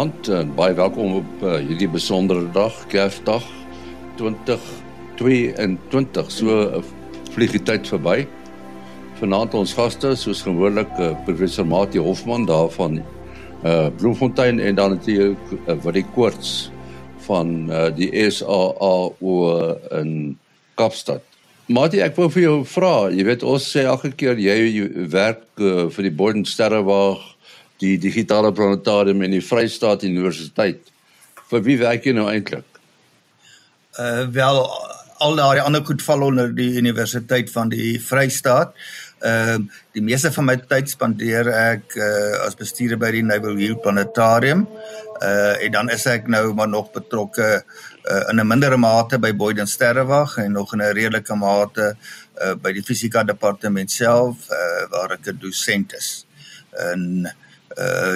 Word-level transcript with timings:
Goeienaand 0.00 0.28
en 0.32 0.52
baie 0.56 0.72
welkom 0.72 1.18
op 1.18 1.42
uh, 1.44 1.58
hierdie 1.60 1.88
besondere 1.92 2.46
dag, 2.54 2.72
Kersdag 2.88 3.44
2022. 4.16 6.30
So 6.32 6.54
uh, 6.56 6.78
vlieg 7.34 7.52
die 7.52 7.60
tyd 7.60 7.84
verby. 7.84 8.22
Vanaand 9.18 9.52
ons 9.58 9.74
gaste 9.76 10.14
soos 10.16 10.40
gewoonlik 10.46 10.88
uh, 10.96 11.10
professor 11.26 11.68
Mati 11.68 12.00
Hofman 12.00 12.48
daarvan 12.48 13.02
uh 13.60 13.90
Bloemfontein 14.00 14.56
en 14.64 14.78
dan 14.78 14.96
natuurlik 14.96 15.68
uh, 15.68 15.76
wat 15.84 15.98
die 15.98 16.06
koorts 16.14 16.70
van 17.26 17.68
uh, 17.68 17.90
die 17.92 18.08
SAAO 18.32 19.12
in 20.00 20.14
Kaapstad. 20.80 21.20
Mati, 21.68 22.00
ek 22.00 22.16
wou 22.16 22.30
vir 22.32 22.46
jou 22.46 22.56
vra, 22.64 22.94
jy 23.12 23.28
weet 23.28 23.44
ons 23.44 23.68
sê 23.68 23.84
elke 23.84 24.14
keer 24.16 24.40
jy 24.40 24.88
werk 25.12 25.44
uh, 25.60 25.90
vir 25.92 26.08
die 26.08 26.16
Borden 26.22 26.48
Sterrewag 26.48 27.20
die 27.80 27.96
digitale 28.00 28.52
planetarium 28.52 29.22
en 29.24 29.36
die 29.36 29.44
Vrystaat 29.44 30.04
Universiteit. 30.04 30.92
Vir 31.50 31.64
wie 31.66 31.78
werk 31.80 32.06
jy 32.06 32.14
nou 32.16 32.28
eintlik? 32.30 32.66
Uh 33.98 34.26
wel 34.32 34.60
al 35.20 35.36
daai 35.36 35.60
ander 35.60 35.84
goed 35.84 36.02
val 36.04 36.22
onder 36.30 36.52
die 36.56 36.70
Universiteit 36.80 37.50
van 37.52 37.72
die 37.72 37.98
Vrystaat. 38.00 38.76
Ehm 39.20 39.66
uh, 39.66 39.78
die 39.92 40.02
meeste 40.04 40.30
van 40.32 40.46
my 40.48 40.56
tyd 40.70 40.88
spandeer 40.88 41.50
ek 41.52 41.96
uh 41.96 42.46
as 42.46 42.56
bestuurder 42.56 43.00
by 43.00 43.10
die 43.16 43.24
Naval 43.26 43.58
Hill 43.60 43.76
Planetarium. 43.82 44.66
Uh 45.20 45.56
en 45.64 45.74
dan 45.76 45.90
is 45.92 46.06
ek 46.08 46.30
nou 46.32 46.54
maar 46.54 46.68
nog 46.68 46.92
betrokke 46.94 47.50
uh 47.60 48.22
in 48.30 48.40
'n 48.40 48.46
mindere 48.46 48.76
mate 48.76 49.18
by 49.18 49.32
Boyden 49.32 49.68
Sterrewag 49.68 50.38
en 50.38 50.52
nog 50.52 50.72
in 50.72 50.80
'n 50.80 50.94
redelike 50.94 51.36
mate 51.36 51.96
uh 52.40 52.54
by 52.54 52.72
die 52.72 52.86
fisika 52.86 53.24
departement 53.24 53.90
self 53.90 54.48
uh 54.48 54.88
waar 54.90 55.12
ek 55.18 55.26
'n 55.26 55.38
dosent 55.40 55.92
is. 55.92 56.26
En 56.72 57.26
uh 57.26 57.49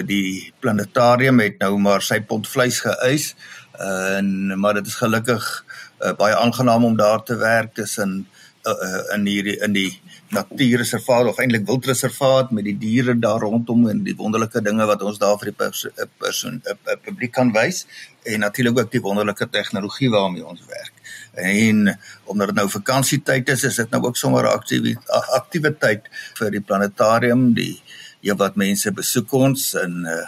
die 0.04 0.52
planetarium 0.60 1.38
het 1.40 1.60
nou 1.62 1.78
maar 1.78 2.02
sy 2.02 2.20
pond 2.20 2.48
vleis 2.48 2.80
geëis 2.82 3.34
uh, 3.80 4.16
en 4.16 4.60
maar 4.60 4.74
dit 4.74 4.86
is 4.86 4.94
gelukkig 4.94 5.64
uh, 6.00 6.12
baie 6.18 6.36
aangenaam 6.36 6.84
om 6.84 6.96
daar 6.96 7.22
te 7.22 7.36
werk 7.36 7.74
tussen 7.74 8.26
uh, 8.66 8.72
uh, 8.72 9.14
in 9.14 9.26
hierdie 9.26 9.58
in 9.62 9.72
die 9.72 9.90
natuurreservaat 10.34 11.28
of 11.30 11.38
eintlik 11.38 11.66
wildreservaat 11.66 12.50
met 12.50 12.64
die 12.64 12.76
diere 12.78 13.14
daar 13.18 13.40
rondom 13.40 13.88
en 13.88 14.02
die 14.06 14.16
wonderlike 14.16 14.62
dinge 14.62 14.86
wat 14.86 15.02
ons 15.02 15.18
daar 15.22 15.36
vir 15.38 15.52
die 15.52 15.58
perso 15.58 15.90
persoon 16.18 16.62
publiek 17.04 17.32
kan 17.32 17.52
wys 17.54 17.84
en 18.24 18.40
natuurlik 18.40 18.78
ook 18.78 18.90
die 18.90 19.02
wonderlike 19.04 19.46
tegnologie 19.52 20.08
waarmee 20.10 20.46
ons 20.46 20.62
werk. 20.66 20.92
En 21.34 21.98
omdat 22.24 22.46
dit 22.50 22.56
nou 22.56 22.68
vakansietyd 22.70 23.48
is, 23.52 23.66
is 23.68 23.76
dit 23.76 23.90
nou 23.90 24.02
ook 24.06 24.16
sommer 24.16 24.48
'n 24.48 24.56
aktiewe 24.58 24.96
aktiwiteit 25.36 26.08
vir 26.38 26.50
die 26.50 26.60
planetarium, 26.60 27.52
die 27.54 27.74
ja 27.74 28.04
wat 28.32 28.56
mense 28.56 28.92
besoek 28.92 29.32
ons 29.32 29.74
en 29.74 30.06
uh, 30.08 30.22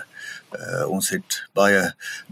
uh, 0.57 0.85
ons 0.93 1.09
het 1.11 1.39
baie 1.57 1.83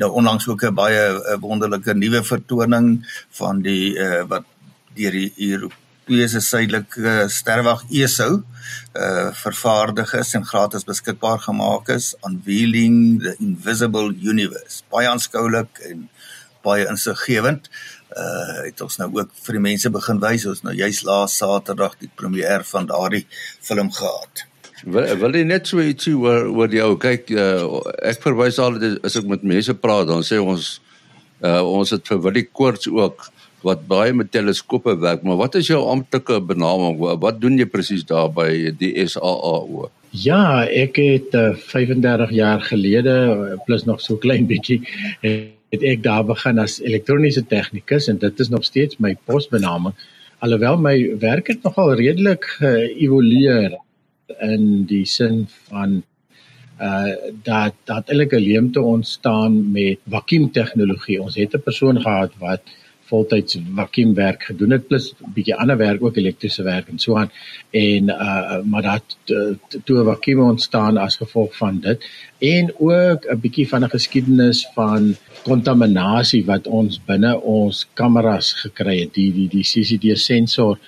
nou 0.01 0.11
onlangs 0.21 0.49
ook 0.49 0.65
'n 0.65 0.75
baie 0.75 1.05
uh, 1.13 1.39
wonderlike 1.41 1.95
nuwe 1.95 2.23
vertoning 2.25 3.07
van 3.31 3.63
die 3.63 3.97
uh, 3.97 4.23
wat 4.29 4.45
deur 4.95 5.11
die 5.11 5.33
Europese 5.53 6.41
suidelike 6.41 7.29
sterwag 7.29 7.85
ESO 7.91 8.43
uh 8.95 9.33
vervaardig 9.33 10.15
is 10.15 10.35
en 10.35 10.47
gratis 10.47 10.85
beskikbaar 10.85 11.39
gemaak 11.39 11.89
is 11.89 12.15
unveiling 12.23 13.23
the 13.23 13.37
invisible 13.39 14.15
universe. 14.23 14.83
Baie 14.91 15.09
aanskoulik 15.09 15.79
en 15.91 16.09
baie 16.63 16.87
insiggewend. 16.89 17.69
Uh 18.17 18.65
het 18.65 18.81
ons 18.81 18.97
nou 18.97 19.11
ook 19.13 19.31
vir 19.43 19.53
die 19.53 19.67
mense 19.71 19.91
begin 19.91 20.21
wys 20.21 20.47
ons 20.47 20.63
nou 20.63 20.75
juis 20.75 21.03
laas 21.03 21.37
Saterdag 21.37 21.99
die 21.99 22.11
premier 22.15 22.65
van 22.65 22.87
daardie 22.87 23.27
film 23.61 23.93
gehad 23.93 24.47
wil 24.85 25.07
wil 25.21 25.37
jy 25.37 25.45
net 25.49 25.69
so 25.69 25.81
ietsie 25.81 26.15
oor 26.17 26.51
oor 26.53 26.73
jou 26.73 26.91
kyk 27.01 27.31
uh, 27.33 27.81
ek 28.05 28.21
verwys 28.25 28.59
al 28.63 28.77
as 29.05 29.17
ek 29.21 29.29
met 29.31 29.47
mense 29.47 29.75
praat 29.81 30.09
dan 30.11 30.25
sê 30.27 30.41
ons 30.43 30.75
uh, 31.45 31.63
ons 31.63 31.95
het 31.95 32.05
vir 32.11 32.21
Willie 32.27 32.49
Koorts 32.53 32.91
ook 32.91 33.31
wat 33.65 33.87
baie 33.89 34.13
met 34.13 34.29
teleskope 34.29 34.93
werk. 35.01 35.23
Maar 35.25 35.39
wat 35.41 35.55
is 35.57 35.71
jou 35.71 35.81
amptelike 35.89 36.37
benaming? 36.45 36.99
Wat 37.01 37.41
doen 37.41 37.57
jy 37.57 37.65
presies 37.65 38.05
daar 38.05 38.29
by 38.29 38.51
die 38.77 38.93
SAAO 39.09 39.89
Ja, 40.15 40.63
ek 40.69 41.01
het 41.01 41.33
uh, 41.35 41.57
35 41.73 42.31
jaar 42.37 42.61
gelede 42.63 43.15
plus 43.67 43.87
nog 43.89 44.03
so 44.05 44.21
klein 44.21 44.47
bietjie 44.47 44.83
het 45.25 45.83
ek 45.83 46.05
daar 46.05 46.23
begin 46.29 46.61
as 46.63 46.77
elektroniese 46.85 47.43
tegnikus 47.51 48.07
en 48.13 48.21
dit 48.23 48.43
is 48.45 48.53
nog 48.53 48.63
steeds 48.69 49.01
my 49.03 49.17
posbenaming. 49.27 49.97
Alhoewel 50.45 50.79
my 50.79 50.95
werk 51.19 51.49
het 51.51 51.65
nogal 51.67 51.97
redelik 51.99 52.47
geëvolueer 52.61 53.75
in 54.41 54.85
die 54.85 55.05
sin 55.05 55.47
van 55.69 56.03
uh 56.81 57.15
dat 57.43 57.75
dat 57.85 58.09
eintlik 58.09 58.33
'n 58.33 58.47
leemte 58.51 58.81
ontstaan 58.81 59.73
met 59.73 59.99
vakuum 60.09 60.51
tegnologie. 60.51 61.23
Ons 61.23 61.37
het 61.37 61.55
'n 61.55 61.63
persoon 61.63 62.01
gehad 62.01 62.33
wat 62.39 62.63
voltyds 63.05 63.59
vakuum 63.75 64.15
werk 64.15 64.43
gedoen 64.43 64.71
het 64.71 64.87
plus 64.87 65.13
'n 65.13 65.33
bietjie 65.35 65.55
ander 65.55 65.77
werk 65.77 66.03
ook 66.03 66.17
elektriese 66.17 66.63
werk 66.63 66.89
en 66.89 66.99
so 66.99 67.17
aan. 67.17 67.31
En 67.71 68.03
uh 68.09 68.63
maar 68.63 68.83
dat 68.83 69.17
toe 69.85 70.05
vakuum 70.05 70.41
ontstaan 70.41 70.97
as 70.97 71.17
gevolg 71.17 71.57
van 71.57 71.81
dit. 71.81 72.05
En 72.39 72.73
ook 72.79 73.21
'n 73.31 73.41
bietjie 73.41 73.69
van 73.69 73.85
'n 73.85 73.91
geskiedenis 73.91 74.69
van 74.75 75.17
kontaminasie 75.43 76.45
wat 76.45 76.67
ons 76.67 77.01
binne 77.05 77.41
ons 77.41 77.87
kameras 77.95 78.53
gekry 78.53 79.01
het. 79.01 79.15
Die 79.15 79.33
die 79.33 79.49
die 79.49 79.63
CCD 79.71 80.19
sensor 80.19 80.79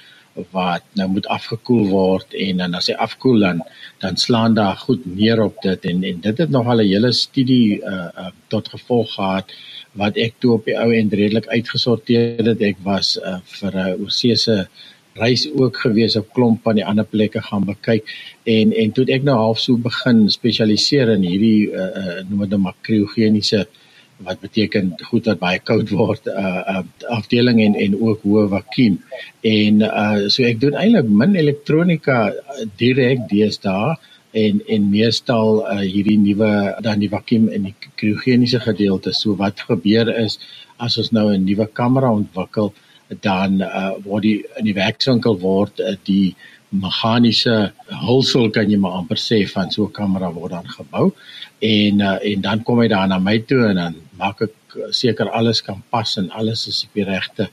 wat 0.50 0.82
nou 0.98 1.08
moet 1.08 1.26
afgekoel 1.32 1.86
word 1.88 2.34
en 2.46 2.62
dan 2.62 2.74
as 2.78 2.90
hy 2.90 2.96
afkoel 3.06 3.40
dan 3.44 3.62
dan 4.04 4.18
slaan 4.20 4.54
daar 4.54 4.76
goed 4.76 5.06
neer 5.06 5.42
op 5.42 5.56
dit 5.62 5.88
en 5.90 6.02
en 6.10 6.20
dit 6.26 6.42
het 6.44 6.50
nog 6.50 6.66
al 6.66 6.82
'n 6.82 6.90
hele 6.92 7.12
studie 7.12 7.80
uh, 7.80 8.08
uh 8.24 8.32
tot 8.48 8.68
gevolg 8.68 9.14
gehad 9.14 9.52
wat 9.92 10.16
ek 10.16 10.34
toe 10.38 10.52
op 10.52 10.64
die 10.64 10.78
ou 10.78 10.92
end 10.94 11.12
redelik 11.12 11.46
uitgesorteer 11.46 12.44
het. 12.44 12.60
Ek 12.60 12.76
was 12.82 13.16
uh, 13.16 13.38
vir 13.44 13.72
'n 13.72 13.88
uh, 13.88 14.04
oseese 14.04 14.68
reis 15.14 15.48
ook 15.52 15.76
gewees 15.76 16.16
op 16.16 16.32
klomp 16.32 16.62
van 16.62 16.74
die 16.74 16.84
ander 16.84 17.04
plekke 17.04 17.42
gaan 17.42 17.64
bekyk 17.64 18.04
en 18.44 18.72
en 18.72 18.92
toe 18.92 19.04
ek 19.08 19.22
nou 19.22 19.36
half 19.36 19.58
so 19.58 19.76
begin 19.76 20.30
spesialiseer 20.30 21.08
in 21.08 21.22
hierdie 21.22 21.72
uh, 21.72 21.80
uh 21.80 22.20
noem 22.28 22.40
dit 22.40 22.50
nou 22.50 22.60
maar 22.60 22.76
kriogeniese 22.82 23.60
uh 23.64 23.85
wat 24.24 24.40
beteken 24.40 24.94
goed 25.10 25.26
wat 25.28 25.40
baie 25.40 25.58
koud 25.60 25.90
word 25.92 26.28
uh, 26.32 26.80
uh 26.80 26.82
afdeling 27.12 27.60
en 27.60 27.74
en 27.74 27.96
ook 28.00 28.22
hoë 28.24 28.48
vakuum. 28.54 28.98
En 29.44 29.82
uh 29.86 30.28
so 30.32 30.44
ek 30.48 30.60
doen 30.60 30.78
eintlik 30.80 31.10
min 31.22 31.36
elektronika 31.36 32.18
uh, 32.32 32.68
direk 32.80 33.28
deesdae 33.32 33.96
en 34.44 34.62
en 34.68 34.88
meestal 34.90 35.62
uh, 35.64 35.82
hierdie 35.84 36.18
nuwe 36.20 36.50
dan 36.86 37.04
die 37.04 37.12
vakuum 37.12 37.48
en 37.52 37.68
die 37.68 37.74
kriogeniese 38.00 38.60
gedeelte. 38.64 39.12
So 39.12 39.36
wat 39.36 39.60
gebeur 39.68 40.12
is 40.24 40.38
as 40.78 40.98
ons 40.98 41.12
nou 41.12 41.30
'n 41.32 41.44
nuwe 41.44 41.68
kamera 41.72 42.12
ontwikkel 42.12 42.72
dan 43.22 43.60
uh 43.62 43.94
word 44.04 44.22
die 44.22 44.44
in 44.58 44.64
die 44.64 44.74
werkswinkel 44.76 45.38
word 45.40 45.80
uh, 45.80 45.94
die 46.08 46.34
meganiese 46.70 47.72
hulsel 48.06 48.50
kan 48.50 48.70
jy 48.70 48.78
maar 48.78 48.98
amper 48.98 49.18
sê 49.20 49.44
van 49.48 49.70
so 49.70 49.86
'n 49.86 49.92
kamera 49.92 50.32
word 50.32 50.50
dan 50.50 50.68
gebou. 50.68 51.12
En 51.60 52.00
uh, 52.00 52.18
en 52.32 52.40
dan 52.40 52.62
kom 52.62 52.80
hy 52.80 52.88
daar 52.88 53.08
na 53.08 53.18
my 53.18 53.38
toe 53.38 53.68
en 53.68 53.76
dan 53.76 53.94
maak 54.18 54.42
ek 54.42 54.54
seker 54.90 55.30
alles 55.30 55.62
kan 55.62 55.82
pas 55.90 56.16
en 56.16 56.30
alles 56.30 56.66
is 56.68 56.84
op 56.84 56.94
die 56.94 57.04
regte 57.04 57.48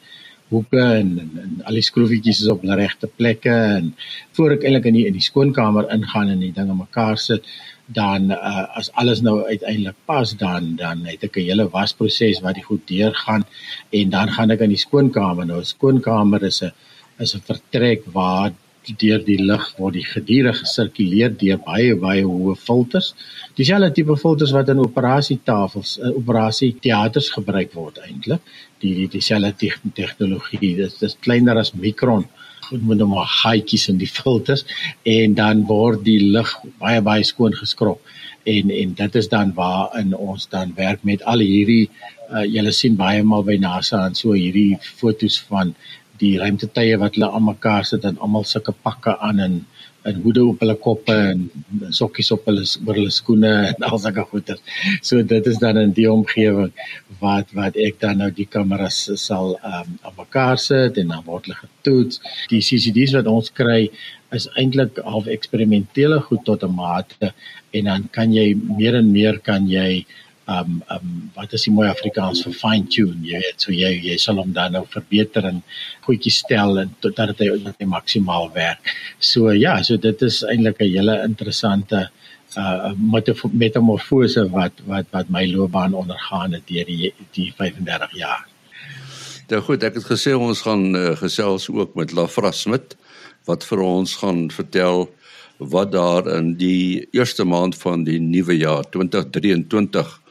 hoeke 0.50 0.81
en, 0.81 1.19
en, 1.19 1.29
en 1.44 1.62
al 1.66 1.79
die 1.79 1.85
skroefietjies 1.85 2.41
is 2.44 2.50
op 2.51 2.62
die 2.62 2.75
regte 2.75 3.07
plekke 3.07 3.53
en 3.78 3.94
voor 4.38 4.57
ek 4.57 4.66
eintlik 4.66 4.90
in 4.91 4.97
die 5.00 5.06
in 5.07 5.13
die 5.18 5.28
skoonkamer 5.30 5.90
ingaan 5.95 6.34
en 6.34 6.44
die 6.44 6.53
dinge 6.56 6.75
mekaar 6.78 7.18
sit 7.18 7.47
dan 7.95 8.31
uh, 8.31 8.66
as 8.80 8.91
alles 9.00 9.22
nou 9.22 9.41
uiteindelik 9.44 9.97
pas 10.06 10.35
dan 10.40 10.75
dan 10.80 11.06
het 11.09 11.24
ek 11.24 11.38
'n 11.38 11.47
hele 11.50 11.69
wasproses 11.69 12.42
wat 12.42 12.56
die 12.56 12.63
goed 12.69 12.83
deurgaan 12.88 13.44
en 13.92 14.09
dan 14.09 14.30
gaan 14.36 14.51
ek 14.51 14.62
in 14.62 14.75
die 14.75 14.86
skoonkamer. 14.88 15.45
Nou 15.45 15.63
skoonkamer 15.63 16.44
is 16.44 16.62
'n 16.63 16.71
is 17.19 17.36
'n 17.36 17.44
vertrek 17.51 18.01
waar 18.13 18.51
deur 18.91 19.21
die 19.24 19.39
lug 19.39 19.63
word 19.77 19.95
die 19.97 20.06
gediere 20.06 20.53
gesirkuleer 20.57 21.33
deur 21.39 21.59
baie 21.65 21.95
baie 22.00 22.24
hoë 22.27 22.56
filters. 22.59 23.13
Dieselfde 23.57 23.94
tipe 23.95 24.15
filters 24.19 24.53
wat 24.56 24.69
in 24.74 24.81
operasietafels, 24.83 25.97
uh, 26.01 26.12
operasieteaters 26.19 27.31
gebruik 27.38 27.74
word 27.77 28.01
eintlik. 28.03 28.41
Die 28.83 28.94
die 28.97 29.07
dieselfde 29.07 29.71
tegnologie. 29.95 30.75
Dit 30.81 31.06
is 31.07 31.18
kleiner 31.24 31.59
as 31.62 31.74
mikron. 31.74 32.27
Goed 32.63 32.83
moet 32.88 33.00
nou 33.00 33.09
maar 33.12 33.27
gaatjies 33.27 33.89
in 33.91 34.00
die 34.00 34.09
filters 34.09 34.63
en 35.07 35.35
dan 35.35 35.65
word 35.68 36.03
die 36.06 36.19
lug 36.35 36.51
baie 36.80 37.01
baie 37.03 37.24
skoon 37.27 37.56
geskrob. 37.56 38.00
En 38.47 38.71
en 38.71 38.94
dit 39.00 39.15
is 39.15 39.30
dan 39.31 39.53
waar 39.56 39.95
in 40.00 40.15
ons 40.15 40.47
dan 40.51 40.74
werk 40.75 41.03
met 41.03 41.24
al 41.24 41.44
hierdie 41.44 41.89
uh, 42.31 42.44
julle 42.44 42.71
sien 42.75 42.95
baie 43.00 43.24
maal 43.24 43.44
by 43.47 43.57
NASA 43.62 44.06
en 44.07 44.15
so 44.15 44.35
hierdie 44.35 44.80
fotos 44.83 45.39
van 45.50 45.75
die 46.21 46.36
ruimtetuie 46.42 46.98
wat 47.01 47.15
hulle 47.18 47.30
almekaar 47.38 47.86
sit 47.89 48.06
en 48.06 48.19
almal 48.21 48.45
sulke 48.50 48.75
pakke 48.86 49.18
aan 49.19 49.39
en 49.39 49.62
en 50.04 50.18
hoede 50.19 50.42
op 50.44 50.60
hulle 50.60 50.75
koppe 50.83 51.13
en 51.15 51.44
sokkies 51.95 52.31
op 52.36 52.48
hulle 52.50 52.63
oor 52.86 52.98
hulle 53.00 53.12
skoene 53.15 53.51
en 53.69 53.86
al 53.88 54.01
sulke 54.04 54.25
goeder. 54.31 54.57
So 55.01 55.24
dit 55.24 55.48
is 55.48 55.62
dan 55.62 55.80
in 55.80 55.94
die 55.95 56.10
omgewing 56.12 56.74
wat 57.21 57.54
wat 57.56 57.80
ek 57.80 58.01
dan 58.01 58.19
nou 58.19 58.27
die 58.36 58.48
kameras 58.56 59.00
sal 59.21 59.56
um, 59.63 59.94
op 60.04 60.19
mekaar 60.25 60.60
sit 60.60 61.00
en 61.00 61.13
dan 61.15 61.24
word 61.30 61.48
hulle 61.48 61.60
getoets. 61.62 62.19
Die 62.51 62.59
CCD's 62.59 63.16
wat 63.16 63.31
ons 63.31 63.51
kry 63.56 63.88
is 64.36 64.50
eintlik 64.59 65.00
half 65.07 65.30
eksperimentele 65.31 66.19
goed 66.27 66.44
tot 66.50 66.68
'n 66.68 66.75
mate 66.75 67.31
en 67.71 67.89
dan 67.92 68.09
kan 68.12 68.33
jy 68.33 68.54
meer 68.56 69.00
en 69.00 69.12
meer 69.12 69.39
kan 69.39 69.69
jy 69.69 70.06
um 70.48 70.81
um 70.92 71.12
wat 71.36 71.54
is 71.54 71.63
die 71.68 71.72
mooi 71.72 71.88
Afrikaans 71.88 72.44
vir 72.44 72.56
fine 72.57 72.88
tune 72.92 73.24
jy 73.24 73.40
weet 73.40 73.63
so 73.63 73.72
jy 73.72 73.92
jy 74.04 74.18
sal 74.19 74.42
hom 74.42 74.51
dan 74.54 74.75
nou 74.75 74.84
verbeter 74.92 75.45
en 75.48 75.62
goedjies 76.06 76.42
stel 76.44 76.81
en 76.81 76.92
totdat 77.00 77.40
hy 77.40 77.50
net 77.63 77.86
maksimaal 77.88 78.50
werk. 78.56 78.92
So 79.19 79.54
ja, 79.56 79.81
so 79.84 79.98
dit 79.98 80.22
is 80.22 80.44
eintlik 80.44 80.81
'n 80.81 80.92
hele 80.95 81.24
interessante 81.24 82.10
uh 82.57 82.92
metamorfose 83.51 84.50
wat 84.51 84.84
wat 84.86 85.06
wat 85.12 85.30
my 85.30 85.45
loopbaan 85.48 85.94
ondergaan 85.94 86.54
het 86.54 86.68
deur 86.68 86.86
die 86.86 87.13
die 87.34 87.54
35 87.57 88.13
jaar. 88.18 88.45
Nou 89.50 89.62
goed, 89.62 89.84
ek 89.84 89.95
het 89.95 90.06
gesê 90.07 90.34
ons 90.36 90.62
gaan 90.62 90.95
uh, 90.95 91.16
gesels 91.19 91.69
ook 91.69 91.95
met 91.95 92.12
Lafra 92.12 92.51
Smit 92.51 92.95
wat 93.45 93.63
vir 93.63 93.80
ons 93.80 94.16
gaan 94.16 94.50
vertel 94.51 95.10
wat 95.57 95.92
daar 95.92 96.28
in 96.38 96.56
die 96.57 97.07
eerste 97.12 97.44
maand 97.44 97.75
van 97.75 98.04
die 98.04 98.19
nuwe 98.19 98.57
jaar 98.57 98.84
2023 98.90 100.22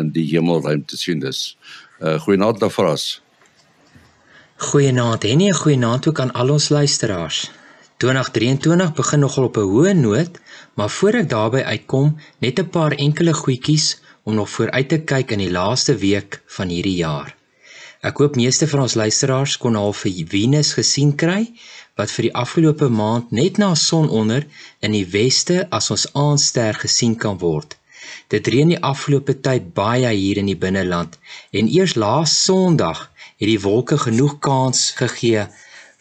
in 0.00 0.10
die 0.14 0.26
hemelruim 0.30 0.84
te 0.84 0.96
sien 0.96 1.22
is. 1.22 1.56
Uh 2.00 2.18
goeienaand 2.20 2.60
Lafras. 2.60 3.22
Goeienaand 4.56 5.24
en 5.24 5.40
'n 5.42 5.52
goeienaand 5.52 6.08
ook 6.08 6.20
aan 6.20 6.32
al 6.32 6.50
ons 6.50 6.68
luisteraars. 6.68 7.50
2023 7.96 8.92
begin 8.92 9.18
nogal 9.18 9.44
op 9.44 9.56
'n 9.56 9.70
hoë 9.72 9.92
noot, 9.92 10.40
maar 10.74 10.90
voor 10.90 11.14
ek 11.22 11.28
daarby 11.28 11.62
uitkom, 11.62 12.16
net 12.38 12.58
'n 12.58 12.68
paar 12.68 12.92
enkele 12.92 13.34
goedjies 13.34 14.00
om 14.22 14.34
nog 14.34 14.50
vooruit 14.50 14.88
te 14.88 14.98
kyk 14.98 15.30
in 15.30 15.38
die 15.38 15.50
laaste 15.50 15.96
week 15.96 16.42
van 16.46 16.68
hierdie 16.68 16.96
jaar. 16.96 17.36
Ek 18.04 18.18
hoop 18.20 18.36
meeste 18.36 18.66
van 18.68 18.80
ons 18.84 18.94
luisteraars 18.94 19.56
kon 19.56 19.76
al 19.76 19.92
vir 19.96 20.26
Venus 20.28 20.72
gesien 20.76 21.14
kry 21.16 21.52
wat 21.96 22.10
vir 22.10 22.26
die 22.26 22.34
afgelope 22.34 22.88
maand 22.88 23.30
net 23.30 23.56
na 23.58 23.74
sononder 23.74 24.44
in 24.80 24.92
die 24.92 25.06
weste 25.06 25.66
as 25.70 25.90
ons 25.90 26.04
aandster 26.12 26.74
gesien 26.74 27.16
kan 27.16 27.38
word. 27.38 27.78
Dit 28.28 28.46
reën 28.46 28.68
die 28.68 28.82
afgelope 28.92 29.34
tyd 29.40 29.74
baie 29.74 30.10
hier 30.14 30.40
in 30.42 30.50
die 30.50 30.60
binneland 30.64 31.18
en 31.50 31.68
eers 31.68 31.94
laas 31.94 32.34
Sondag 32.44 33.10
het 33.36 33.48
die 33.48 33.60
wolke 33.60 33.98
genoeg 33.98 34.38
kans 34.38 34.90
gegee 35.00 35.46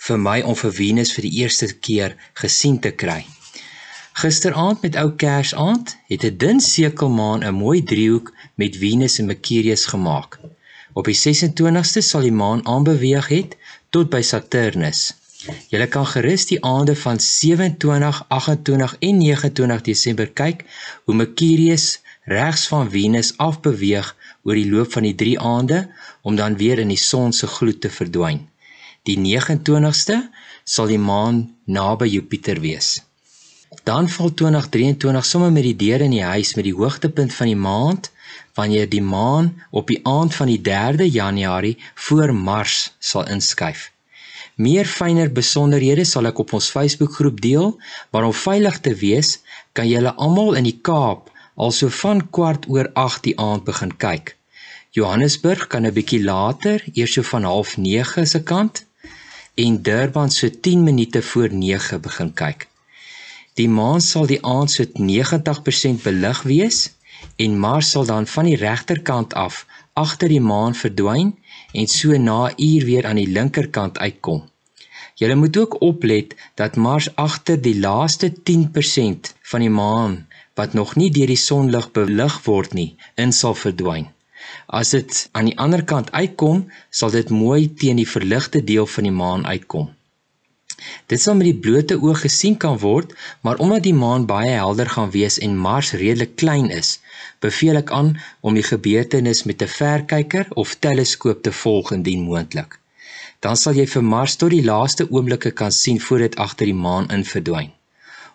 vir 0.07 0.19
my 0.27 0.41
om 0.41 0.55
vir 0.63 0.73
Venus 0.79 1.13
vir 1.15 1.27
die 1.27 1.35
eerste 1.43 1.69
keer 1.87 2.15
gesien 2.41 2.79
te 2.79 2.91
kry. 2.91 3.21
Gisteraand 4.13 4.81
met 4.85 4.95
ou 5.01 5.09
Kersaand 5.23 5.95
het 6.11 6.23
'n 6.23 6.37
dun 6.37 6.59
sekelmaan 6.59 7.43
'n 7.43 7.59
mooi 7.63 7.79
driehoek 7.83 8.33
met 8.55 8.77
Venus 8.77 9.19
en 9.19 9.25
Mercurius 9.25 9.85
gemaak. 9.85 10.39
Op 10.93 11.05
die 11.05 11.17
26ste 11.17 12.01
sal 12.01 12.21
die 12.21 12.37
maan 12.43 12.65
aanbeweeg 12.67 13.27
het 13.27 13.57
tot 13.89 14.09
by 14.09 14.21
Saturnus. 14.21 15.22
Jy 15.43 15.87
kan 15.91 16.05
gerus 16.07 16.45
die 16.47 16.59
aande 16.63 16.93
van 16.95 17.19
27, 17.19 18.19
28 18.27 18.95
en 18.99 19.17
29 19.19 19.81
Desember 19.87 20.29
kyk 20.31 20.63
hoe 21.03 21.15
Mercurius 21.19 21.87
regs 22.31 22.67
van 22.71 22.91
Venus 22.93 23.33
af 23.43 23.59
beweeg 23.65 24.13
oor 24.47 24.55
die 24.55 24.69
loop 24.71 24.93
van 24.95 25.03
die 25.03 25.15
3 25.19 25.39
aande 25.39 25.81
om 26.21 26.39
dan 26.39 26.55
weer 26.57 26.79
in 26.79 26.93
die 26.93 27.01
son 27.01 27.35
se 27.35 27.47
gloed 27.47 27.81
te 27.83 27.91
verdwyn. 27.91 28.39
Die 29.03 29.17
29ste 29.19 30.21
sal 30.63 30.87
die 30.87 31.01
maan 31.01 31.43
naby 31.67 32.07
Jupiter 32.07 32.61
wees. 32.63 33.01
Dan 33.83 34.07
val 34.09 34.31
2023 34.31 35.25
sommer 35.27 35.51
met 35.51 35.67
die 35.67 35.75
deur 35.75 36.05
in 36.05 36.15
die 36.15 36.23
huis 36.23 36.53
met 36.55 36.69
die 36.69 36.77
hoogtepunt 36.77 37.33
van 37.35 37.51
die 37.51 37.59
maand 37.59 38.11
wanneer 38.55 38.87
die 38.89 39.03
maan 39.03 39.51
op 39.71 39.91
die 39.91 39.99
aand 40.07 40.35
van 40.35 40.47
die 40.47 40.61
3de 40.61 41.09
Januarie 41.11 41.75
voor 41.95 42.31
Mars 42.31 42.93
sal 42.99 43.27
inskuif. 43.27 43.92
Meer 44.55 44.85
fyner 44.85 45.31
besonderhede 45.33 46.05
sal 46.05 46.29
ek 46.29 46.39
op 46.39 46.53
ons 46.53 46.69
Facebookgroep 46.69 47.41
deel, 47.41 47.71
maar 48.11 48.27
om 48.27 48.33
veilig 48.33 48.79
te 48.85 48.93
wees, 48.95 49.39
kan 49.73 49.87
julle 49.89 50.13
almal 50.21 50.53
in 50.59 50.67
die 50.69 50.79
Kaap 50.81 51.31
also 51.55 51.89
van 51.89 52.21
kwart 52.29 52.67
oor 52.69 52.89
8 52.93 53.23
die 53.23 53.37
aand 53.37 53.65
begin 53.65 53.93
kyk. 53.97 54.35
Johannesburg 54.93 55.67
kan 55.67 55.85
'n 55.85 55.93
bietjie 55.93 56.23
later, 56.23 56.83
eers 56.93 57.13
so 57.13 57.21
van 57.21 57.45
09:30 57.45 58.27
se 58.27 58.43
kant 58.43 58.85
en 59.55 59.81
Durban 59.81 60.29
so 60.31 60.49
10 60.49 60.83
minute 60.83 61.21
voor 61.21 61.49
9 61.53 62.01
begin 62.01 62.33
kyk. 62.33 62.67
Die 63.53 63.69
maan 63.69 64.01
sal 64.01 64.25
die 64.25 64.41
aand 64.41 64.71
so 64.71 64.83
90% 64.93 66.03
belig 66.03 66.41
wees 66.43 66.93
en 67.35 67.59
Mars 67.59 67.89
sal 67.89 68.05
dan 68.05 68.27
van 68.27 68.45
die 68.45 68.57
regterkant 68.57 69.33
af 69.33 69.65
agter 69.93 70.27
die 70.27 70.41
maan 70.41 70.75
verdwyn 70.75 71.37
en 71.79 71.87
so 71.87 72.17
na 72.17 72.39
'n 72.47 72.55
uur 72.69 72.85
weer 72.89 73.05
aan 73.09 73.21
die 73.21 73.33
linkerkant 73.37 73.97
uitkom. 73.97 74.41
Jy 75.21 75.35
moet 75.37 75.57
ook 75.57 75.81
oplet 75.81 76.35
dat 76.55 76.75
Mars 76.75 77.07
agter 77.15 77.61
die 77.61 77.79
laaste 77.79 78.33
10% 78.49 79.35
van 79.51 79.59
die 79.59 79.69
maan 79.69 80.27
wat 80.53 80.73
nog 80.73 80.95
nie 80.95 81.09
deur 81.11 81.31
die 81.33 81.43
sonlig 81.49 81.91
belig 81.91 82.35
word 82.45 82.73
nie, 82.73 82.95
in 83.15 83.31
sal 83.33 83.55
verdwyn. 83.57 84.07
As 84.67 84.89
dit 84.89 85.29
aan 85.31 85.49
die 85.49 85.57
ander 85.65 85.83
kant 85.83 86.11
uitkom, 86.11 86.65
sal 86.89 87.13
dit 87.13 87.29
mooi 87.29 87.73
teen 87.81 88.01
die 88.01 88.09
verligte 88.09 88.63
deel 88.63 88.87
van 88.95 89.03
die 89.09 89.17
maan 89.21 89.45
uitkom. 89.45 89.89
Dit 91.07 91.21
sal 91.21 91.37
met 91.39 91.47
die 91.47 91.61
blote 91.65 91.95
oog 92.01 92.23
gesien 92.25 92.57
kan 92.57 92.77
word, 92.81 93.13
maar 93.41 93.61
omdat 93.65 93.85
die 93.87 93.97
maan 93.97 94.25
baie 94.25 94.55
helder 94.57 94.89
gaan 94.89 95.11
wees 95.13 95.39
en 95.39 95.57
Mars 95.57 95.93
redelik 96.01 96.35
klein 96.35 96.69
is, 96.69 96.99
beveel 97.45 97.79
ek 97.81 97.91
aan 97.91 98.13
om 98.41 98.55
die 98.57 98.65
gebeurtenis 98.69 99.43
met 99.49 99.61
'n 99.61 99.73
verkyker 99.75 100.47
of 100.63 100.75
teleskoop 100.87 101.43
te 101.43 101.53
volg 101.63 101.91
indien 101.97 102.23
moontlik. 102.29 102.79
Dan 103.43 103.57
sal 103.59 103.75
jy 103.75 103.87
vir 103.93 104.03
Mars 104.03 104.35
tot 104.35 104.51
die 104.55 104.63
laaste 104.63 105.07
oomblikke 105.11 105.51
kan 105.51 105.71
sien 105.71 105.99
voor 106.01 106.19
dit 106.25 106.35
agter 106.35 106.65
die 106.65 106.81
maan 106.85 107.09
in 107.15 107.25
verdwyn. 107.25 107.71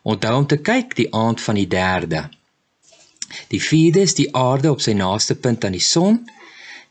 Onthou 0.03 0.35
om 0.41 0.47
te 0.47 0.59
kyk 0.71 0.97
die 0.97 1.13
aand 1.15 1.41
van 1.41 1.55
die 1.55 1.69
3de. 1.75 2.23
Die 3.53 3.61
4de 3.61 4.05
is 4.09 4.15
die 4.15 4.29
aarde 4.37 4.71
op 4.71 4.81
sy 4.81 4.93
naaste 4.93 5.35
punt 5.35 5.65
aan 5.65 5.77
die 5.77 5.85
son. 5.85 6.21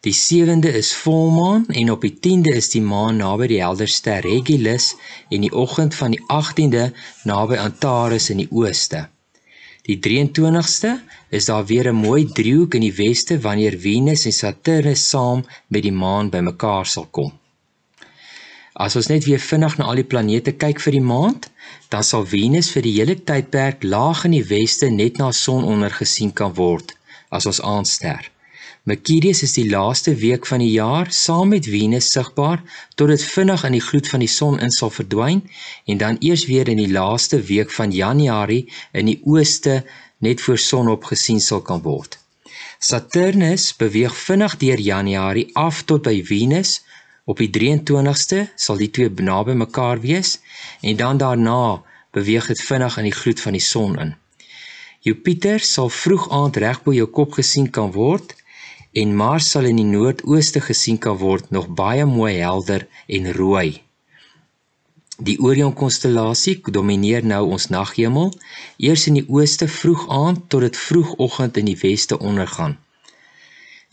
Die 0.05 0.13
7de 0.13 0.73
is 0.81 0.93
volmaan 0.95 1.65
en 1.67 1.91
op 1.91 2.01
die 2.05 2.13
10de 2.27 2.53
is 2.61 2.69
die 2.69 2.81
maan 2.81 3.17
naby 3.21 3.47
die 3.53 3.61
helder 3.61 3.89
ster 3.89 4.25
Regulus 4.25 4.95
en 5.29 5.45
die 5.45 5.53
oggend 5.53 5.95
van 5.95 6.13
die 6.13 6.23
18de 6.39 6.89
naby 7.23 7.57
Antares 7.57 8.29
in 8.29 8.43
die 8.43 8.49
ooste. 8.51 9.07
Die 9.87 9.99
23ste 10.03 10.97
is 11.29 11.45
daar 11.47 11.65
weer 11.65 11.87
'n 11.87 11.95
mooi 11.95 12.25
driehoek 12.39 12.73
in 12.75 12.81
die 12.81 12.95
weste 12.95 13.39
wanneer 13.39 13.79
Venus 13.79 14.25
en 14.25 14.33
Saturnus 14.33 15.09
saam 15.09 15.45
met 15.67 15.83
die 15.83 15.91
maan 15.91 16.29
bymekaar 16.29 16.85
sal 16.85 17.07
kom. 17.11 17.31
As 18.73 18.95
ons 18.95 19.07
net 19.07 19.23
weer 19.25 19.39
vinnig 19.39 19.77
na 19.77 19.85
al 19.85 19.95
die 19.95 20.09
planete 20.11 20.51
kyk 20.51 20.79
vir 20.79 20.91
die 20.91 21.07
maand, 21.13 21.49
dan 21.89 22.03
sal 22.03 22.25
Venus 22.25 22.69
vir 22.71 22.81
die 22.81 22.95
hele 22.99 23.15
tydperk 23.15 23.83
laag 23.83 24.25
in 24.25 24.31
die 24.31 24.47
weste 24.49 24.89
net 24.89 25.17
na 25.17 25.31
sononder 25.31 25.91
gesien 25.91 26.33
kan 26.33 26.53
word 26.53 26.93
as 27.29 27.45
ons 27.45 27.61
aandster. 27.61 28.31
Mercurius 28.87 29.41
is 29.43 29.57
die 29.57 29.67
laaste 29.67 30.13
week 30.15 30.45
van 30.47 30.61
die 30.63 30.69
jaar 30.71 31.09
saam 31.11 31.49
met 31.51 31.65
Venus 31.67 32.05
sigbaar 32.13 32.61
tot 32.95 33.09
dit 33.11 33.23
vinnig 33.33 33.65
in 33.67 33.73
die 33.75 33.81
gloed 33.83 34.07
van 34.07 34.21
die 34.23 34.29
son 34.31 34.61
in 34.63 34.71
sal 34.71 34.93
verdwyn 34.95 35.41
en 35.91 35.99
dan 36.03 36.19
eers 36.23 36.45
weer 36.47 36.71
in 36.71 36.79
die 36.79 36.93
laaste 36.93 37.41
week 37.49 37.73
van 37.77 37.91
Januarie 37.91 38.61
in 38.95 39.09
die 39.11 39.17
ooste 39.27 39.81
net 40.23 40.45
voor 40.45 40.61
sonop 40.67 41.09
gesien 41.11 41.43
sal 41.43 41.65
kan 41.67 41.83
word. 41.83 42.15
Saturnus 42.79 43.73
beweeg 43.75 44.15
vinnig 44.21 44.55
deur 44.63 44.85
Januarie 44.87 45.49
af 45.65 45.83
tot 45.83 46.07
by 46.07 46.23
Venus. 46.31 46.77
Op 47.27 47.43
die 47.43 47.51
23ste 47.59 48.45
sal 48.55 48.79
die 48.79 48.91
twee 48.95 49.11
naby 49.11 49.59
mekaar 49.65 49.99
wees 49.99 50.37
en 50.79 50.95
dan 50.95 51.19
daarna 51.19 51.83
beweeg 52.15 52.47
dit 52.55 52.63
vinnig 52.71 53.01
in 53.03 53.11
die 53.11 53.17
gloed 53.19 53.43
van 53.43 53.59
die 53.59 53.67
son 53.67 53.99
in. 53.99 54.15
Jupiter 55.03 55.59
sal 55.59 55.91
vroeg 55.91 56.31
aand 56.31 56.63
reg 56.63 56.85
bo 56.87 56.95
jou 56.95 57.11
kop 57.11 57.35
gesien 57.35 57.67
kan 57.67 57.91
word 57.91 58.37
en 58.97 59.13
Mars 59.15 59.51
sal 59.53 59.67
in 59.69 59.77
die 59.77 59.89
noordooste 59.89 60.61
gesien 60.67 60.97
kan 61.03 61.19
word 61.21 61.51
nog 61.55 61.67
baie 61.81 62.05
mooi 62.09 62.37
helder 62.39 62.87
en 63.17 63.29
rooi. 63.35 63.81
Die 65.27 65.37
Orion 65.41 65.73
konstellasie 65.73 66.55
domineer 66.77 67.25
nou 67.25 67.43
ons 67.53 67.67
naghemel, 67.73 68.31
eers 68.77 69.05
in 69.09 69.19
die 69.19 69.25
ooste 69.27 69.67
vroeg 69.67 70.03
aand 70.13 70.43
tot 70.53 70.65
dit 70.65 70.77
vroegoggend 70.77 71.57
in 71.61 71.69
die 71.69 71.77
weste 71.81 72.19
ondergaan. 72.19 72.77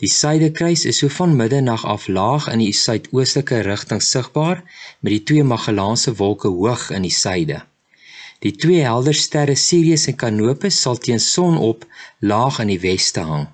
Die 0.03 0.11
suidekruis 0.11 0.85
is 0.89 0.99
so 1.01 1.09
van 1.17 1.37
middernag 1.37 1.85
af 1.85 2.07
laag 2.07 2.49
in 2.51 2.61
die 2.61 2.73
suidoostelike 2.75 3.61
rigting 3.69 4.01
sigbaar 4.03 4.61
met 4.99 5.11
die 5.13 5.23
twee 5.23 5.43
Magellaanse 5.43 6.13
wolke 6.19 6.51
hoog 6.51 6.89
in 6.97 7.05
die 7.07 7.13
suide. 7.13 7.61
Die 8.45 8.53
twee 8.53 8.81
helder 8.85 9.15
sterre 9.17 9.55
Sirius 9.55 10.09
en 10.11 10.17
Canopus 10.19 10.81
sal 10.81 10.97
teen 10.97 11.21
sonop 11.23 11.85
laag 12.19 12.59
in 12.65 12.73
die 12.73 12.81
weste 12.83 13.23
hang. 13.25 13.47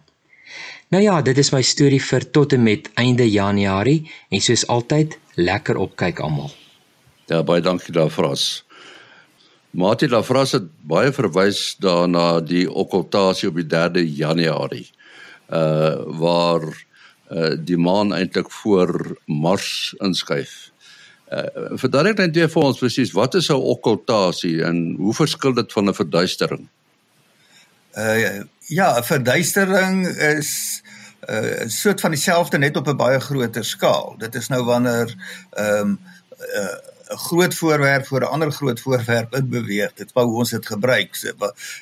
Nou 0.91 1.00
ja, 1.03 1.21
dit 1.24 1.38
is 1.39 1.53
my 1.55 1.62
storie 1.63 2.01
vir 2.03 2.25
tot 2.36 2.51
en 2.51 2.65
met 2.67 2.89
einde 3.00 3.24
Januarie 3.24 4.12
en 4.27 4.41
soos 4.43 4.65
altyd 4.67 5.15
lekker 5.39 5.77
opkyk 5.79 6.19
almal. 6.19 6.51
Ja, 7.31 7.39
baie 7.48 7.63
dankie 7.63 7.95
daarvoor. 7.95 8.36
Mati 9.71 10.10
Lafras 10.12 10.51
het 10.57 10.67
baie 10.83 11.13
verwys 11.15 11.77
daarna 11.79 12.41
die 12.43 12.65
okkultasie 12.67 13.48
op 13.48 13.62
die 13.62 13.69
3de 13.71 14.03
Januarie. 14.03 14.89
Uh 15.48 16.03
waar 16.19 16.67
uh 17.31 17.55
die 17.55 17.79
maan 17.79 18.12
eintlik 18.12 18.51
voor 18.51 19.15
Mars 19.31 19.95
inskuif. 20.03 20.74
Uh 21.31 21.48
verduidelik 21.79 22.19
net 22.19 22.36
weer 22.36 22.51
vir 22.51 22.67
ons 22.67 22.83
presies 22.83 23.15
wat 23.15 23.39
is 23.39 23.48
'n 23.48 23.63
okkultasie 23.75 24.60
en 24.67 24.95
hoe 25.00 25.13
verskil 25.13 25.53
dit 25.53 25.71
van 25.71 25.88
'n 25.88 25.95
verduistering? 26.03 26.67
Uh 27.95 28.43
Ja, 28.71 29.03
verduistering 29.03 30.07
is 30.07 30.81
'n 31.27 31.33
uh, 31.33 31.67
soort 31.67 31.99
van 31.99 32.11
dieselfde 32.11 32.57
net 32.57 32.77
op 32.77 32.87
'n 32.87 32.95
baie 32.95 33.19
groter 33.19 33.65
skaal. 33.65 34.15
Dit 34.17 34.35
is 34.35 34.47
nou 34.47 34.63
wanneer 34.63 35.15
ehm 35.49 35.79
um, 35.79 35.99
'n 36.37 36.59
uh, 36.59 36.75
'n 37.13 37.17
groot 37.17 37.55
voorwerp 37.55 38.05
voor 38.07 38.21
'n 38.21 38.31
ander 38.33 38.51
groot 38.51 38.79
voorwerp 38.79 39.35
in 39.35 39.49
beweeg. 39.49 39.93
Dit 39.93 40.13
wou 40.13 40.33
ons 40.33 40.49
dit 40.49 40.65
gebruik. 40.65 41.33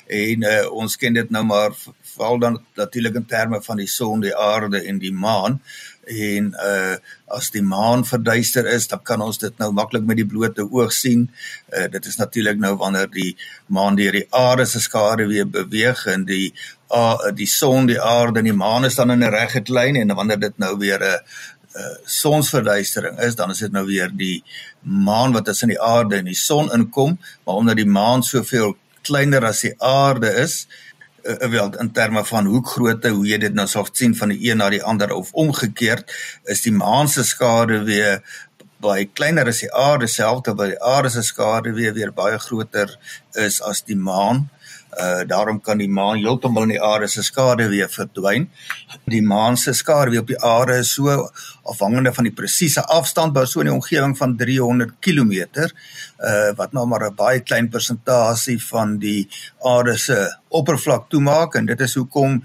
En 0.06 0.42
uh, 0.42 0.72
ons 0.72 0.96
ken 0.96 1.12
dit 1.12 1.30
nou 1.30 1.44
maar 1.44 1.70
veral 2.02 2.38
dan 2.38 2.64
natuurlik 2.74 3.14
in 3.14 3.26
terme 3.26 3.62
van 3.62 3.76
die 3.76 3.88
son, 3.88 4.20
die 4.20 4.36
aarde 4.36 4.82
en 4.82 4.98
die 4.98 5.12
maan 5.12 5.62
en 6.10 6.54
uh 6.66 6.96
as 7.30 7.52
die 7.54 7.62
maan 7.62 8.02
verduister 8.02 8.66
is, 8.66 8.88
dan 8.90 9.02
kan 9.06 9.20
ons 9.22 9.38
dit 9.38 9.54
nou 9.62 9.68
maklik 9.70 10.02
met 10.02 10.18
die 10.18 10.26
blote 10.26 10.64
oog 10.66 10.90
sien. 10.92 11.28
Uh 11.70 11.86
dit 11.92 12.06
is 12.06 12.18
natuurlik 12.18 12.58
nou 12.58 12.74
wanneer 12.80 13.10
die 13.14 13.36
maan 13.66 13.98
deur 13.98 14.18
die 14.18 14.26
aarde 14.34 14.66
se 14.66 14.82
skare 14.82 15.28
weer 15.30 15.46
beweeg 15.46 16.06
en 16.10 16.26
die 16.26 16.50
uh 16.94 17.30
die 17.34 17.46
son, 17.46 17.86
die 17.86 18.00
aarde 18.02 18.42
en 18.42 18.50
die 18.50 18.56
maan 18.56 18.84
is 18.84 18.98
dan 18.98 19.14
in 19.14 19.24
'n 19.24 19.32
reguit 19.32 19.68
lyn 19.68 19.96
en 19.96 20.14
wanneer 20.14 20.40
dit 20.40 20.58
nou 20.58 20.76
weer 20.78 20.98
'n 20.98 21.22
uh 21.78 21.96
sonsverduistering 22.04 23.18
is, 23.20 23.34
dan 23.34 23.50
is 23.50 23.58
dit 23.58 23.72
nou 23.72 23.86
weer 23.86 24.10
die 24.10 24.42
maan 24.82 25.32
wat 25.32 25.44
tussen 25.44 25.68
die 25.68 25.80
aarde 25.80 26.16
en 26.16 26.24
die 26.24 26.34
son 26.34 26.72
inkom, 26.72 27.18
maar 27.44 27.54
omdat 27.54 27.76
die 27.76 27.86
maan 27.86 28.22
soveel 28.22 28.76
kleiner 29.02 29.44
as 29.44 29.60
die 29.60 29.74
aarde 29.78 30.28
is, 30.34 30.66
uh, 30.66 30.89
wel 31.22 31.72
in 31.78 31.92
terme 31.92 32.24
van 32.24 32.46
hoekgrootte 32.46 33.08
hoe 33.08 33.26
jy 33.26 33.38
dit 33.38 33.54
nou 33.54 33.66
sal 33.68 33.88
sien 33.92 34.14
van 34.16 34.32
die 34.32 34.50
een 34.50 34.60
na 34.60 34.68
die 34.70 34.82
ander 34.82 35.12
of 35.12 35.32
omgekeerd 35.32 36.12
is 36.44 36.62
die 36.62 36.72
maan 36.72 37.08
se 37.08 37.24
skade 37.24 37.82
weer 37.84 38.22
baie 38.80 39.04
kleiner 39.04 39.48
as 39.48 39.60
die 39.64 39.72
aarde 39.76 40.08
self 40.08 40.42
terwyl 40.46 40.72
die 40.72 40.82
aarde 40.92 41.10
se 41.12 41.22
skade 41.26 41.72
weer 41.76 41.92
weer 41.94 42.12
baie 42.16 42.38
groter 42.38 42.96
is 43.36 43.60
as 43.60 43.82
die 43.84 43.96
maan. 43.96 44.48
Uh 44.98 45.22
daarom 45.26 45.60
kan 45.60 45.78
die 45.78 45.88
maan 45.88 46.18
heeltemal 46.18 46.66
in 46.66 46.74
die 46.74 46.82
aarde 46.82 47.08
se 47.08 47.22
skade 47.22 47.68
weer 47.68 47.88
verdwyn. 47.88 48.48
Die 49.06 49.22
maan 49.22 49.56
se 49.56 49.72
skade 49.72 50.10
weer 50.10 50.20
op 50.20 50.26
die 50.32 50.40
aarde 50.42 50.78
is 50.82 50.94
so 50.94 51.30
afhangende 51.62 52.12
van 52.14 52.26
die 52.26 52.34
presiese 52.34 52.82
afstand 52.82 53.32
by 53.32 53.44
so 53.44 53.60
'n 53.62 53.70
omgewing 53.70 54.16
van 54.18 54.36
300 54.36 54.92
km 55.00 55.32
uh 56.18 56.50
wat 56.56 56.72
nou 56.72 56.86
maar 56.86 57.06
'n 57.06 57.14
baie 57.14 57.40
klein 57.40 57.68
persentasie 57.68 58.58
van 58.58 58.98
die 58.98 59.28
aarde 59.62 59.98
se 59.98 60.18
oppervlak 60.48 61.08
toemaak 61.08 61.54
en 61.54 61.66
dit 61.66 61.80
is 61.80 61.94
hoekom 61.94 62.42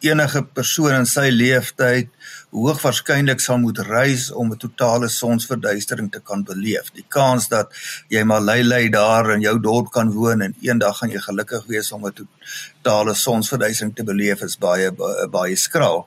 enige 0.00 0.42
persoon 0.42 0.94
in 0.94 1.06
sy 1.06 1.28
lewenstyd 1.30 2.08
hoog 2.52 2.80
waarskynlik 2.84 3.40
sal 3.40 3.58
moet 3.62 3.78
reis 3.86 4.30
om 4.30 4.52
'n 4.52 4.58
totale 4.58 5.08
sonsverduistering 5.08 6.12
te 6.12 6.20
kan 6.20 6.44
beleef. 6.44 6.90
Die 6.92 7.04
kans 7.08 7.48
dat 7.48 7.72
jy 8.08 8.22
maar 8.24 8.40
lei 8.40 8.62
lei 8.62 8.88
daar 8.88 9.32
in 9.34 9.40
jou 9.40 9.60
dorp 9.60 9.90
kan 9.90 10.12
woon 10.12 10.40
en 10.40 10.54
eendag 10.60 10.98
gaan 10.98 11.10
jy 11.10 11.18
gelukkig 11.18 11.66
wees 11.66 11.92
om 11.92 12.06
'n 12.06 12.12
totale 12.12 13.14
sonsverduistering 13.14 13.94
te 13.96 14.04
beleef 14.04 14.42
is 14.42 14.58
baie 14.58 14.92
baie, 14.92 15.28
baie 15.28 15.56
skraal. 15.56 16.06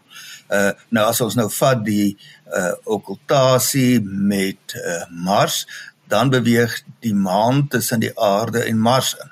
Uh 0.49 0.71
nou 0.89 1.05
as 1.05 1.21
ons 1.21 1.35
nou 1.35 1.49
vat 1.49 1.85
die 1.85 2.17
uh 2.53 2.73
okkultasie 2.83 4.01
met 4.01 4.73
uh 4.75 5.05
Mars, 5.09 5.67
dan 6.07 6.29
beweeg 6.29 6.83
die 6.99 7.15
maan 7.15 7.67
tussen 7.67 7.99
die 7.99 8.19
aarde 8.19 8.63
en 8.63 8.79
Mars 8.79 9.15
in. 9.23 9.31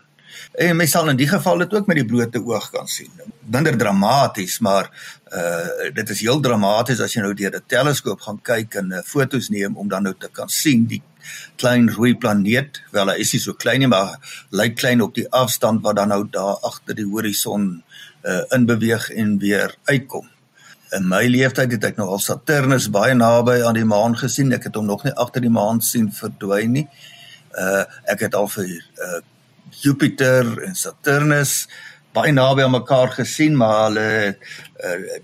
En 0.53 0.75
mens 0.75 0.91
sal 0.91 1.10
in 1.10 1.17
die 1.17 1.27
geval 1.27 1.58
dit 1.58 1.74
ook 1.74 1.88
met 1.88 1.96
die 1.96 2.05
blote 2.05 2.41
oog 2.46 2.70
kan 2.70 2.88
sien. 2.88 3.12
Minder 3.45 3.77
dramaties, 3.77 4.59
maar 4.59 4.89
uh 5.33 5.91
dit 5.93 6.09
is 6.09 6.21
heel 6.21 6.39
dramaties 6.39 7.01
as 7.01 7.13
jy 7.13 7.21
nou 7.21 7.33
deur 7.33 7.55
'n 7.55 7.63
teleskoop 7.67 8.21
gaan 8.21 8.39
kyk 8.41 8.75
en 8.75 8.91
uh, 8.91 9.01
fotos 9.03 9.50
neem 9.50 9.77
om 9.77 9.88
dan 9.88 10.03
nou 10.03 10.13
te 10.17 10.29
kan 10.31 10.50
sien 10.50 10.85
die 10.85 11.01
klein 11.55 11.89
rooi 11.89 12.15
planeet. 12.15 12.81
Wel, 12.91 13.09
hy 13.09 13.17
is 13.19 13.33
nie 13.33 13.41
so 13.41 13.53
klein 13.53 13.79
nie, 13.79 13.88
maar 13.88 14.15
lyk 14.51 14.75
klein 14.75 15.01
op 15.01 15.15
die 15.15 15.27
afstand 15.31 15.81
wat 15.83 15.95
dan 15.95 16.07
nou 16.07 16.27
daar 16.29 16.59
agter 16.63 16.95
die 16.95 17.07
horison 17.07 17.83
uh 18.23 18.43
in 18.55 18.65
beweeg 18.65 19.09
en 19.09 19.38
weer 19.39 19.75
uitkom. 19.85 20.29
In 20.93 21.07
my 21.09 21.25
lewenstyd 21.27 21.71
het 21.71 21.83
ek 21.83 21.97
nou 21.97 22.07
al 22.13 22.21
Saturnus 22.21 22.89
baie 22.93 23.15
naby 23.17 23.63
aan 23.65 23.73
die 23.75 23.88
maan 23.88 24.15
gesien. 24.17 24.53
Ek 24.53 24.69
het 24.69 24.75
hom 24.75 24.85
nog 24.85 25.03
nie 25.03 25.13
agter 25.17 25.41
die 25.41 25.51
maan 25.51 25.81
sien 25.81 26.12
verdwyn 26.13 26.71
nie. 26.71 26.88
Uh 27.57 27.83
ek 28.05 28.27
het 28.27 28.35
al 28.35 28.47
vir 28.47 28.69
uh 28.69 29.21
Jupiter 29.81 30.45
en 30.67 30.75
Saturnus 30.75 31.67
baie 32.13 32.32
naby 32.32 32.63
aan 32.63 32.77
mekaar 32.77 33.12
gesien, 33.12 33.58
maar 33.58 33.88
hulle 33.88 34.38
uh, 34.84 35.17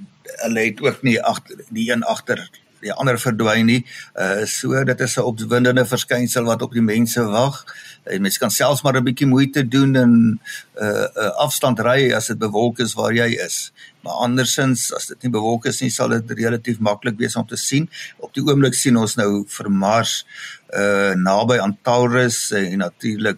hulle 0.44 0.66
het 0.66 0.82
ook 0.82 1.04
nie 1.04 1.18
agter 1.22 1.64
die 1.70 1.92
een 1.92 2.04
agter 2.04 2.50
die 2.84 2.94
ander 2.96 3.20
verdwyn 3.20 3.68
nie. 3.68 3.80
Uh 4.16 4.46
so 4.48 4.84
dit 4.84 5.02
is 5.02 5.18
'n 5.18 5.28
opwindende 5.32 5.86
verskynsel 5.86 6.44
wat 6.44 6.62
op 6.62 6.72
die 6.74 6.82
mense 6.82 7.24
wag. 7.24 7.66
En 8.04 8.22
mens 8.22 8.38
kan 8.38 8.52
selfs 8.52 8.82
maar 8.82 8.96
'n 8.96 9.04
bietjie 9.04 9.28
moeite 9.28 9.68
doen 9.68 9.96
en 9.96 10.40
uh, 10.82 10.88
uh, 10.88 11.30
afstand 11.46 11.80
ry 11.80 12.14
as 12.14 12.28
dit 12.28 12.38
bewolk 12.38 12.80
is 12.80 12.94
waar 12.94 13.14
jy 13.14 13.36
is. 13.46 13.72
Maar 14.02 14.14
andersins 14.14 14.94
as 14.94 15.08
dit 15.08 15.24
nie 15.24 15.32
bewolk 15.32 15.66
is 15.66 15.82
nie, 15.82 15.90
sal 15.90 16.10
dit 16.10 16.32
relatief 16.32 16.80
maklik 16.80 17.18
wees 17.18 17.36
om 17.36 17.48
te 17.48 17.58
sien. 17.58 17.90
Op 18.18 18.34
die 18.34 18.44
oomblik 18.44 18.74
sien 18.74 18.98
ons 18.98 19.16
nou 19.16 19.46
vir 19.48 19.72
Mars 19.72 20.26
uh 20.74 21.14
naby 21.16 21.60
aan 21.60 21.78
Taurus 21.82 22.52
en 22.52 22.78
natuurlik 22.78 23.38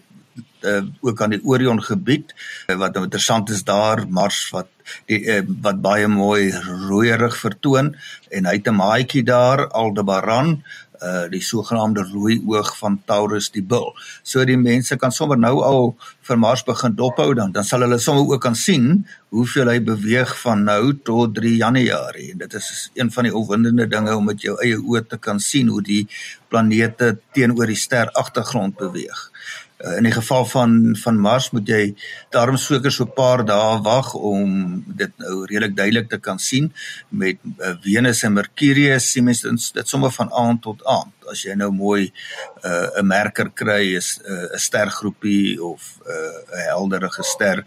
uh, 0.64 0.82
ook 1.00 1.22
aan 1.22 1.36
die 1.36 1.42
Orion 1.44 1.82
gebied 1.82 2.34
uh, 2.66 2.76
wat 2.76 2.94
nou 2.94 3.04
interessant 3.04 3.50
is 3.50 3.64
daar 3.64 4.04
Mars 4.08 4.44
wat 4.50 4.70
die 5.10 5.20
uh, 5.30 5.42
wat 5.62 5.82
baie 5.82 6.08
mooi 6.08 6.50
rooierig 6.88 7.36
vertoon 7.38 7.94
en 8.30 8.48
hy 8.48 8.56
het 8.58 8.68
'n 8.68 8.80
maatjie 8.80 9.24
daar 9.24 9.68
Aldebaran 9.68 10.62
uh 11.02 11.26
die 11.30 11.42
sogenaamde 11.42 12.04
rooi 12.12 12.36
oog 12.46 12.70
van 12.78 13.00
Taurus 13.06 13.50
die 13.54 13.62
bil. 13.62 13.90
So 14.22 14.44
die 14.46 14.58
mense 14.58 14.96
kan 14.96 15.12
sommer 15.14 15.38
nou 15.38 15.54
al 15.66 15.94
vir 16.28 16.38
Mars 16.38 16.62
begin 16.66 16.94
dophou 16.98 17.32
dan 17.34 17.52
dan 17.52 17.66
sal 17.66 17.82
hulle 17.86 17.98
sommer 17.98 18.28
ook 18.30 18.42
kan 18.42 18.54
sien 18.58 19.06
hoeveel 19.34 19.72
hy 19.72 19.78
beweeg 19.82 20.34
van 20.42 20.64
nou 20.68 20.92
tot 21.04 21.34
3 21.34 21.56
Januarie. 21.56 22.30
En 22.32 22.44
dit 22.44 22.54
is 22.54 22.90
een 22.94 23.10
van 23.10 23.28
die 23.28 23.34
opwindende 23.34 23.88
dinge 23.88 24.16
om 24.16 24.30
met 24.30 24.42
jou 24.46 24.56
eie 24.62 24.78
oë 24.78 25.06
te 25.08 25.18
kan 25.18 25.40
sien 25.40 25.72
hoe 25.72 25.82
die 25.82 26.06
planete 26.48 27.16
teenoor 27.32 27.66
die 27.66 27.78
ster 27.78 28.10
agtergrond 28.12 28.76
beweeg. 28.76 29.30
Uh, 29.82 29.96
in 29.98 30.06
die 30.06 30.12
geval 30.14 30.44
van 30.46 30.96
van 30.96 31.16
Mars 31.18 31.50
moet 31.50 31.68
jy 31.68 31.94
daarom 32.30 32.56
seker 32.56 32.92
so 32.92 33.04
'n 33.04 33.14
paar 33.16 33.44
dae 33.44 33.80
wag 33.82 34.14
om 34.14 34.84
dit 34.86 35.10
nou 35.18 35.44
redelik 35.44 35.76
duidelik 35.76 36.08
te 36.08 36.18
kan 36.18 36.38
sien 36.38 36.72
met 37.08 37.36
uh, 37.58 37.74
Venus 37.80 38.22
en 38.22 38.32
Mercurius. 38.32 39.10
Sien 39.10 39.24
mens 39.24 39.72
dit 39.72 39.88
sommer 39.88 40.10
van 40.10 40.32
aand 40.32 40.62
tot 40.62 40.84
aand. 40.84 41.12
As 41.30 41.42
jy 41.42 41.54
nou 41.54 41.70
mooi 41.70 42.12
'n 42.62 42.68
uh, 42.68 43.02
merker 43.02 43.50
kry 43.50 43.96
is 43.96 44.20
'n 44.22 44.32
uh, 44.32 44.58
stergroepie 44.58 45.62
of 45.62 45.98
'n 46.06 46.10
uh, 46.10 46.66
helderige 46.68 47.22
ster 47.22 47.64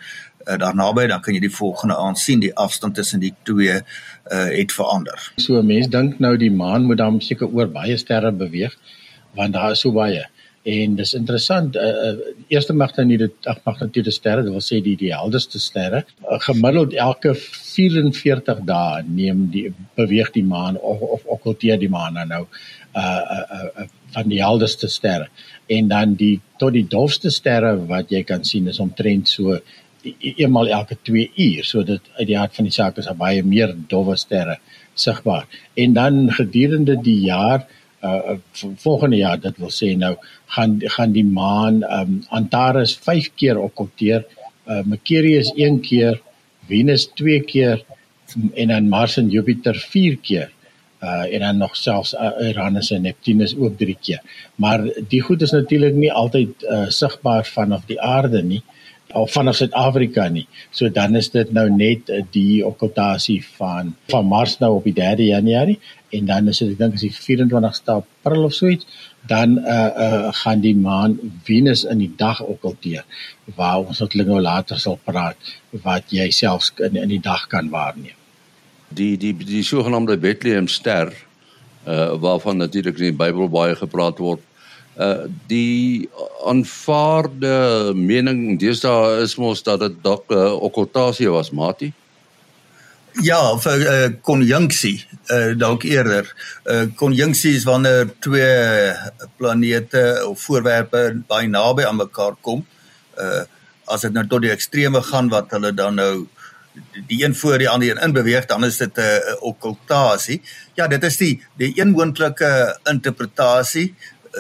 uh, 0.48 0.58
daar 0.58 0.76
naby 0.76 1.08
dan 1.08 1.22
kan 1.22 1.34
jy 1.34 1.40
die 1.40 1.56
volgende 1.56 1.98
aand 1.98 2.20
sien. 2.20 2.40
Die 2.40 2.56
afstand 2.56 2.96
tussen 2.96 3.20
die 3.20 3.34
twee 3.44 3.76
uh, 3.76 3.82
het 4.60 4.72
verander. 4.72 5.32
So 5.36 5.62
mense 5.62 5.90
dink 5.90 6.20
nou 6.20 6.38
die 6.38 6.52
maan 6.52 6.86
moet 6.86 6.98
dan 6.98 7.22
seker 7.22 7.48
oor 7.48 7.68
baie 7.68 7.98
sterre 7.98 8.32
beweeg 8.32 8.78
want 9.36 9.54
daar 9.54 9.72
is 9.72 9.80
so 9.84 9.92
baie 9.92 10.24
En 10.66 10.96
dis 10.98 11.12
interessant, 11.14 11.76
uh, 11.78 11.90
uh, 12.08 12.30
eerste 12.50 12.74
magnitude 12.74 13.28
ag 13.52 13.60
magnitude 13.68 14.10
sterre, 14.12 14.42
dit 14.42 14.54
wil 14.54 14.64
sê 14.66 14.80
die 14.82 14.96
die 14.98 15.12
helderste 15.14 15.62
sterre, 15.62 16.00
uh, 16.24 16.40
gemiddeld 16.42 16.96
elke 16.98 17.36
44 17.38 18.64
dae 18.66 19.04
neem 19.06 19.44
die 19.54 19.68
beweeg 20.00 20.32
die 20.34 20.46
maan 20.46 20.80
of 20.82 21.04
of 21.06 21.28
okkulteer 21.38 21.78
die 21.78 21.92
maan 21.94 22.18
nou 22.32 22.42
uh 22.96 23.04
uh, 23.04 23.44
uh 23.60 23.70
uh 23.84 23.88
van 24.16 24.32
die 24.32 24.42
helderste 24.42 24.88
sterre. 24.90 25.28
En 25.68 25.90
dan 25.92 26.14
die 26.18 26.40
tot 26.58 26.74
die 26.74 26.86
dofste 26.90 27.30
sterre 27.30 27.76
wat 27.90 28.14
jy 28.14 28.24
kan 28.24 28.46
sien 28.48 28.70
is 28.72 28.80
omtrent 28.80 29.30
so 29.30 29.58
e, 29.58 30.14
e, 30.14 30.34
eenmal 30.38 30.72
elke 30.72 30.98
2 31.04 31.32
uur. 31.36 31.66
So 31.68 31.84
dit 31.84 32.02
uit 32.18 32.28
die 32.30 32.38
hart 32.40 32.56
van 32.56 32.70
die 32.70 32.74
saak 32.74 32.98
is 33.02 33.12
baie 33.20 33.44
meer 33.44 33.76
dowwe 33.92 34.16
sterre 34.18 34.58
sigbaar. 34.96 35.46
En 35.76 35.94
dan 35.94 36.32
gedurende 36.32 36.96
die 36.96 37.20
jaar 37.28 37.68
uh 38.04 38.38
volgende 38.76 39.18
jaar 39.18 39.40
dit 39.40 39.58
wil 39.58 39.72
sê 39.72 39.96
nou 39.98 40.16
gaan 40.56 40.80
gaan 40.96 41.12
die 41.12 41.26
maan 41.26 41.84
um 42.00 42.24
Antares 42.30 42.96
5 43.08 43.32
keer 43.36 43.60
okkulteer 43.60 44.26
uh 44.68 44.82
Mercurius 44.86 45.54
1 45.56 45.80
keer 45.82 46.22
Venus 46.68 47.08
2 47.14 47.40
keer 47.52 47.86
en 48.54 48.68
dan 48.68 48.90
Mars 48.90 49.18
en 49.18 49.30
Jupiter 49.30 49.76
4 49.76 50.18
keer 50.22 50.52
uh 51.04 51.34
en 51.34 51.40
dan 51.40 51.58
nog 51.58 51.76
selfs 51.76 52.14
uh, 52.14 52.32
Uranus 52.50 52.92
en 52.92 53.02
Neptunus 53.02 53.56
ook 53.58 53.78
3 53.78 53.98
keer. 54.02 54.22
Maar 54.56 54.86
die 55.08 55.22
goed 55.22 55.42
is 55.42 55.52
natuurlik 55.52 55.94
nie 55.94 56.12
altyd 56.12 56.64
uh 56.64 56.86
sigbaar 56.90 57.46
vanaf 57.46 57.86
die 57.86 58.02
aarde 58.02 58.44
nie 58.44 58.64
of 59.14 59.32
vanaf 59.32 59.56
Suid-Afrika 59.56 60.28
nie. 60.30 60.48
So 60.72 60.90
dan 60.90 61.16
is 61.16 61.30
dit 61.34 61.52
nou 61.54 61.68
net 61.70 62.10
die 62.34 62.66
okkultasie 62.66 63.40
van 63.58 63.94
van 64.12 64.26
Mars 64.26 64.58
nou 64.60 64.76
op 64.80 64.88
die 64.88 64.96
3 64.98 65.30
Januarie 65.30 65.80
en 66.16 66.26
dan 66.26 66.48
is 66.48 66.62
dit 66.64 66.74
ek 66.74 66.80
dink 66.80 66.98
as 66.98 67.06
die 67.06 67.14
24ste 67.14 68.00
April 68.00 68.48
of 68.50 68.56
so 68.56 68.72
iets 68.72 68.88
dan 69.28 69.58
uh 69.60 69.90
uh 70.06 70.34
gaan 70.42 70.62
die 70.62 70.76
maan 70.76 71.18
Venus 71.48 71.84
in 71.84 72.02
die 72.04 72.12
dag 72.18 72.42
okkulteer 72.42 73.06
waar 73.56 73.86
ons 73.86 74.00
natuurlik 74.00 74.30
nou 74.30 74.42
later 74.42 74.80
sal 74.80 75.00
praat 75.04 75.38
wat 75.86 76.12
jy 76.14 76.30
selfs 76.32 76.74
in 76.80 76.96
in 76.96 77.10
die 77.10 77.22
dag 77.22 77.48
kan 77.48 77.70
waarneem. 77.70 78.18
Die 78.90 79.18
die 79.18 79.34
die 79.34 79.64
sogenaamde 79.64 80.18
Bethlehem 80.18 80.68
ster 80.68 81.14
uh 81.86 82.14
waarvan 82.22 82.58
natuurlik 82.58 83.00
in 83.00 83.12
die 83.14 83.20
Bybel 83.24 83.50
baie 83.50 83.76
gepraat 83.76 84.22
word. 84.22 84.42
Uh 84.96 85.28
die 85.48 86.10
aanvaarde 86.48 87.92
mening 87.96 88.60
deesdae 88.60 89.22
is 89.26 89.36
mos 89.36 89.64
dat 89.64 89.80
dit 89.80 89.98
dalk 90.04 90.30
'n 90.30 90.38
uh, 90.38 90.54
okkultasie 90.68 91.30
was, 91.30 91.52
Mati. 91.52 91.94
Ja, 93.24 93.58
vir 93.58 93.80
uh, 93.80 94.08
konjunksie, 94.22 95.06
uh, 95.32 95.52
dalk 95.56 95.84
eerder. 95.84 96.28
Uh, 96.64 96.86
konjunksie 96.96 97.56
is 97.56 97.64
wanneer 97.64 98.10
twee 98.20 98.94
planete 99.38 100.24
of 100.28 100.42
voorwerpe 100.42 101.24
baie 101.28 101.48
naby 101.48 101.84
aan 101.84 102.00
mekaar 102.00 102.36
kom. 102.42 102.66
Uh 103.20 103.44
as 103.86 104.02
dit 104.02 104.16
nou 104.16 104.24
tot 104.26 104.42
die 104.42 104.50
extreme 104.50 104.98
gaan 105.06 105.28
wat 105.30 105.52
hulle 105.54 105.70
dan 105.78 106.00
nou 106.00 106.26
die 107.08 107.20
een 107.24 107.36
voor 107.36 107.60
die 107.62 107.70
ander 107.70 108.02
in 108.02 108.14
beweeg 108.16 108.48
dan 108.50 108.66
is 108.66 108.78
dit 108.78 108.98
'n 108.98 109.02
uh, 109.02 109.36
okkultasie. 109.40 110.42
Ja, 110.74 110.88
dit 110.88 111.04
is 111.04 111.18
die 111.18 111.44
die 111.58 111.72
een 111.76 111.92
moontlike 111.92 112.80
interpretasie, 112.84 113.96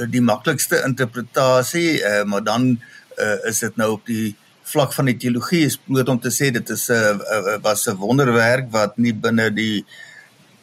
die 0.09 0.21
maklikste 0.21 0.81
interpretasie, 0.85 2.01
uh, 2.01 2.23
maar 2.23 2.43
dan 2.43 2.79
uh, 3.17 3.37
is 3.49 3.59
dit 3.59 3.77
nou 3.77 3.91
op 3.91 4.05
die 4.05 4.35
vlak 4.65 4.93
van 4.93 5.05
die 5.05 5.17
teologie 5.17 5.65
is 5.65 5.77
bloot 5.77 6.09
om 6.09 6.19
te 6.19 6.31
sê 6.33 6.49
dit 6.51 6.69
is 6.69 6.89
'n 6.89 6.93
uh, 6.93 7.37
uh, 7.37 7.57
was 7.61 7.87
'n 7.87 7.97
wonderwerk 8.01 8.71
wat 8.71 8.97
nie 8.97 9.13
binne 9.13 9.49
die 9.53 9.85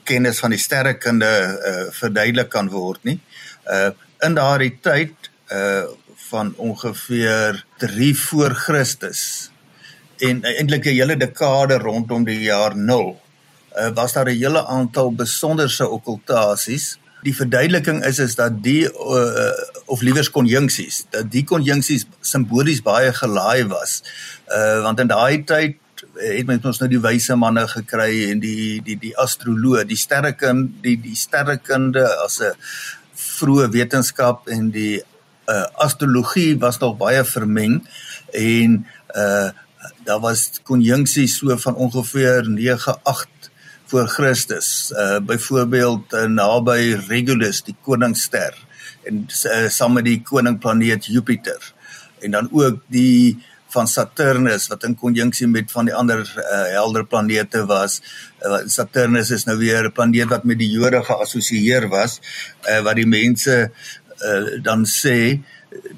kennis 0.05 0.41
van 0.43 0.51
die 0.51 0.59
sterrekunde 0.59 1.31
uh, 1.31 1.93
verduidelik 1.95 2.49
kan 2.51 2.69
word 2.69 3.05
nie. 3.05 3.21
Uh 3.67 3.91
in 4.23 4.35
daardie 4.35 4.79
tyd 4.81 5.31
uh 5.51 5.85
van 6.33 6.55
ongeveer 6.57 7.65
3 7.79 8.17
voor 8.17 8.55
Christus 8.55 9.51
en 10.19 10.43
eintlik 10.45 10.87
'n 10.87 10.97
hele 10.99 11.17
dekade 11.17 11.79
rondom 11.79 12.25
die 12.25 12.41
jaar 12.41 12.77
0 12.77 13.21
uh, 13.77 13.91
was 13.95 14.13
daar 14.13 14.27
'n 14.27 14.39
hele 14.39 14.67
aantal 14.67 15.13
besonderse 15.13 15.89
okkultasies 15.89 16.99
die 17.23 17.35
verduideliking 17.35 18.03
is 18.05 18.19
is 18.19 18.35
dat 18.39 18.59
die 18.63 18.83
uh, 18.87 19.53
of 19.87 20.03
liewers 20.03 20.31
konjunksies 20.31 21.05
dat 21.15 21.31
die 21.31 21.45
konjunksies 21.47 22.07
simbolies 22.21 22.83
baie 22.83 23.13
gelaai 23.15 23.69
was. 23.71 24.03
Uh, 24.49 24.83
want 24.87 25.01
in 25.01 25.11
daai 25.11 25.45
tyd 25.47 25.79
het 26.19 26.47
mens 26.47 26.67
ons 26.67 26.81
nou 26.83 26.89
die 26.91 27.01
wyse 27.03 27.37
manne 27.39 27.63
gekry 27.71 28.31
en 28.33 28.43
die 28.43 28.81
die 28.85 28.99
die 28.99 29.15
astroloë 29.19 29.87
die 29.89 29.99
sterrekunde 29.99 30.83
die 30.83 30.97
die 31.01 31.17
sterrekunde 31.17 32.05
as 32.25 32.41
'n 32.43 32.59
vroeë 33.15 33.71
wetenskap 33.71 34.49
en 34.49 34.71
die 34.71 35.03
uh, 35.49 35.67
astrologie 35.87 36.59
was 36.59 36.79
nog 36.79 36.99
baie 36.99 37.25
vermeng 37.25 37.83
en 38.33 38.87
uh 39.15 39.51
daar 40.07 40.21
was 40.21 40.61
konjunksies 40.63 41.39
so 41.39 41.57
van 41.57 41.75
ongeveer 41.75 42.49
9 42.49 42.99
8 43.03 43.51
voor 43.93 44.09
Christus. 44.09 44.93
Uh 44.97 45.21
byvoorbeeld 45.21 46.13
uh, 46.17 46.25
naby 46.25 46.97
Regulus, 47.09 47.61
die 47.63 47.75
koningsster 47.85 48.57
en 49.05 49.27
uh, 49.29 49.69
saam 49.69 49.99
met 49.99 50.07
die 50.09 50.23
koningplaneet 50.25 51.11
Jupiter. 51.13 51.61
En 52.25 52.31
dan 52.31 52.49
ook 52.53 52.79
die 52.89 53.37
van 53.73 53.89
Saturnus 53.89 54.71
wat 54.73 54.87
in 54.89 54.97
konjunksie 54.97 55.49
met 55.49 55.73
van 55.73 55.91
die 55.91 55.95
ander 55.95 56.25
uh, 56.25 56.63
helder 56.73 57.05
planete 57.05 57.67
was. 57.69 57.99
Uh, 58.41 58.63
Saturnus 58.65 59.33
is 59.37 59.45
nou 59.45 59.59
weer 59.61 59.85
'n 59.91 59.93
planeet 59.93 60.33
wat 60.33 60.49
met 60.49 60.59
die 60.59 60.71
Jode 60.73 61.05
geassosieer 61.05 61.89
was, 61.93 62.21
uh, 62.65 62.81
wat 62.81 62.97
die 62.97 63.09
mense 63.09 63.69
uh, 63.69 64.63
dan 64.63 64.89
sê 64.89 65.43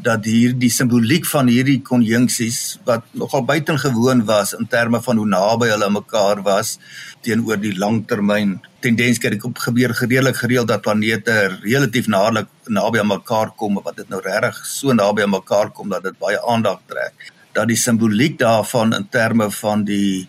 dat 0.04 0.25
hier 0.25 0.52
die 0.59 0.71
simboliek 0.71 1.26
van 1.26 1.49
hierdie 1.49 1.81
konjunksies 1.83 2.78
wat 2.85 3.07
nogal 3.16 3.45
buitengewoon 3.49 4.25
was 4.28 4.52
in 4.59 4.69
terme 4.71 5.00
van 5.02 5.16
hoe 5.16 5.26
naby 5.26 5.71
hulle 5.73 5.90
mekaar 5.90 6.43
was 6.47 6.78
teenoor 7.25 7.61
die 7.61 7.73
langtermyn 7.78 8.59
tendens 8.85 9.21
kyk 9.23 9.47
op 9.49 9.62
gebeur 9.64 9.95
gereedelik 9.97 10.37
gereeld 10.37 10.69
dat 10.69 10.85
planete 10.85 11.37
relatief 11.62 12.09
naderlik 12.12 12.50
naby 12.69 13.01
aan 13.01 13.12
mekaar 13.14 13.55
kom 13.57 13.81
wat 13.81 13.96
dit 13.96 14.11
nou 14.12 14.20
regtig 14.25 14.61
so 14.68 14.92
naby 14.92 15.25
aan 15.25 15.35
mekaar 15.37 15.72
kom 15.72 15.88
dat 15.92 16.05
dit 16.05 16.18
baie 16.20 16.40
aandag 16.53 16.83
trek. 16.90 17.33
Dat 17.57 17.70
die 17.70 17.79
simboliek 17.81 18.38
daarvan 18.38 18.92
in 18.94 19.09
terme 19.09 19.51
van 19.51 19.85
die 19.88 20.29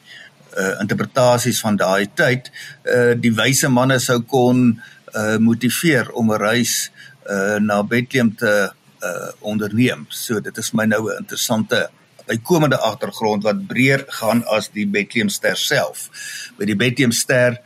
uh, 0.56 0.80
interpretasies 0.80 1.60
van 1.60 1.76
daai 1.76 2.08
tyd 2.13 2.52
uh, 2.84 3.13
die 3.20 3.34
wyse 3.36 3.70
manne 3.70 4.00
sou 4.00 4.22
kon 4.22 4.67
uh, 4.72 5.38
motiveer 5.38 6.12
om 6.13 6.32
'n 6.32 6.39
reis 6.39 6.91
uh, 7.30 7.58
na 7.60 7.84
Bethlehem 7.84 8.36
te 8.36 8.72
uh 9.06 9.30
onderneem. 9.39 10.06
So 10.10 10.39
dit 10.39 10.58
is 10.58 10.72
my 10.74 10.86
nou 10.86 11.04
'n 11.10 11.18
interessante 11.22 11.89
bykomende 12.26 12.78
agtergrond 12.78 13.44
wat 13.44 13.68
breër 13.68 14.06
gaan 14.08 14.44
as 14.46 14.70
die 14.74 14.88
Bethlehem 14.88 15.30
ster 15.30 15.58
self. 15.58 16.10
By 16.58 16.65
die 16.65 16.76
Bethlehem 16.76 17.12
ster 17.12 17.60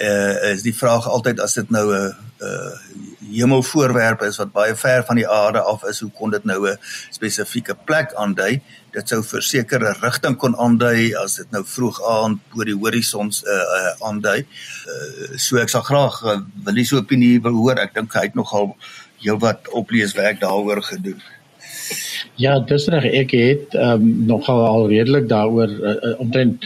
uh 0.00 0.52
is 0.52 0.62
die 0.62 0.74
vraag 0.74 1.06
altyd 1.08 1.40
as 1.40 1.54
dit 1.54 1.70
nou 1.70 1.86
'n 1.94 2.14
uh 2.40 2.74
hemelvoorwerp 3.30 4.22
is 4.26 4.38
wat 4.40 4.52
baie 4.52 4.74
ver 4.74 5.04
van 5.06 5.18
die 5.20 5.28
aarde 5.28 5.60
af 5.60 5.84
is, 5.84 6.00
hoe 6.00 6.10
kon 6.10 6.30
dit 6.30 6.44
nou 6.44 6.68
'n 6.68 6.78
spesifieke 7.10 7.76
plek 7.84 8.14
aandui? 8.14 8.60
Dit 8.92 9.08
sou 9.08 9.22
vir 9.22 9.42
sekere 9.42 9.94
rigting 10.00 10.36
kon 10.36 10.56
aandui 10.56 11.14
as 11.14 11.36
dit 11.36 11.50
nou 11.50 11.64
vroeg 11.64 12.00
aand 12.02 12.38
bo 12.54 12.64
die 12.64 12.74
horisons 12.74 13.44
uh, 13.44 13.52
uh 13.52 14.08
aandui. 14.08 14.46
Uh 14.86 15.38
so 15.38 15.56
ek 15.56 15.68
sal 15.68 15.82
graag 15.82 16.22
uh, 16.24 16.40
wil 16.64 16.74
hê 16.74 16.84
so 16.84 16.96
'n 16.96 17.04
opinie 17.04 17.40
wil 17.42 17.52
hoor. 17.52 17.78
Ek 17.78 17.94
dink 17.94 18.12
hy 18.14 18.22
het 18.22 18.34
nogal 18.34 18.76
heelwat 19.20 19.68
opleeswerk 19.76 20.40
daaroor 20.40 20.82
gedoen. 20.82 21.20
Ja, 22.40 22.58
dis 22.58 22.86
reg. 22.92 23.04
Ek 23.04 23.34
het 23.36 23.74
um, 23.74 24.06
nogal 24.26 24.62
al 24.66 24.88
redelik 24.88 25.28
daaroor 25.28 25.70
uh, 25.70 26.14
omtrent 26.22 26.64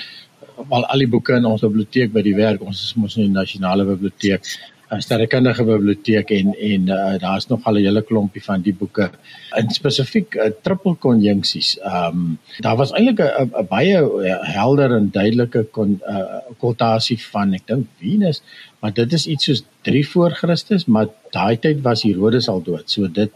al 0.69 0.85
al 0.87 1.03
die 1.03 1.11
boeke 1.11 1.35
in 1.39 1.49
ons 1.49 1.65
biblioteek 1.65 2.13
by 2.15 2.23
die 2.23 2.37
werk. 2.37 2.63
Ons 2.63 2.83
is 2.87 2.95
mos 2.99 3.17
in 3.19 3.29
die 3.29 3.35
nasionale 3.35 3.87
biblioteek, 3.89 4.47
sterrekundige 5.01 5.65
biblioteek 5.65 6.31
en 6.31 6.55
en 6.55 6.89
uh, 6.89 7.19
daar's 7.19 7.47
nog 7.47 7.65
al 7.65 7.79
'n 7.79 7.85
hele 7.85 8.03
klompie 8.03 8.43
van 8.43 8.63
die 8.63 8.75
boeke 8.75 9.11
in 9.57 9.71
spesifiek 9.71 10.35
uh, 10.35 10.51
triple 10.63 10.95
konjunksies. 10.95 11.79
Ehm 11.79 12.07
um, 12.07 12.39
daar 12.59 12.77
was 12.77 12.93
eintlik 12.93 13.21
'n 13.21 13.67
baie 13.69 13.99
helder 14.43 14.97
en 14.97 15.11
duidelike 15.11 15.67
kon 15.71 16.01
uh, 16.07 16.39
okkultasie 16.49 17.19
van 17.33 17.55
ek 17.55 17.67
dink 17.67 17.87
Venus, 17.99 18.43
maar 18.81 18.93
dit 18.93 19.13
is 19.13 19.27
iets 19.27 19.45
soos 19.45 19.65
3 19.83 20.09
voor 20.09 20.31
Christus, 20.31 20.85
maar 20.85 21.07
daai 21.31 21.59
tyd 21.59 21.83
was 21.83 22.03
Herodes 22.03 22.49
al 22.49 22.63
dood. 22.63 22.91
So 22.91 23.09
dit 23.09 23.31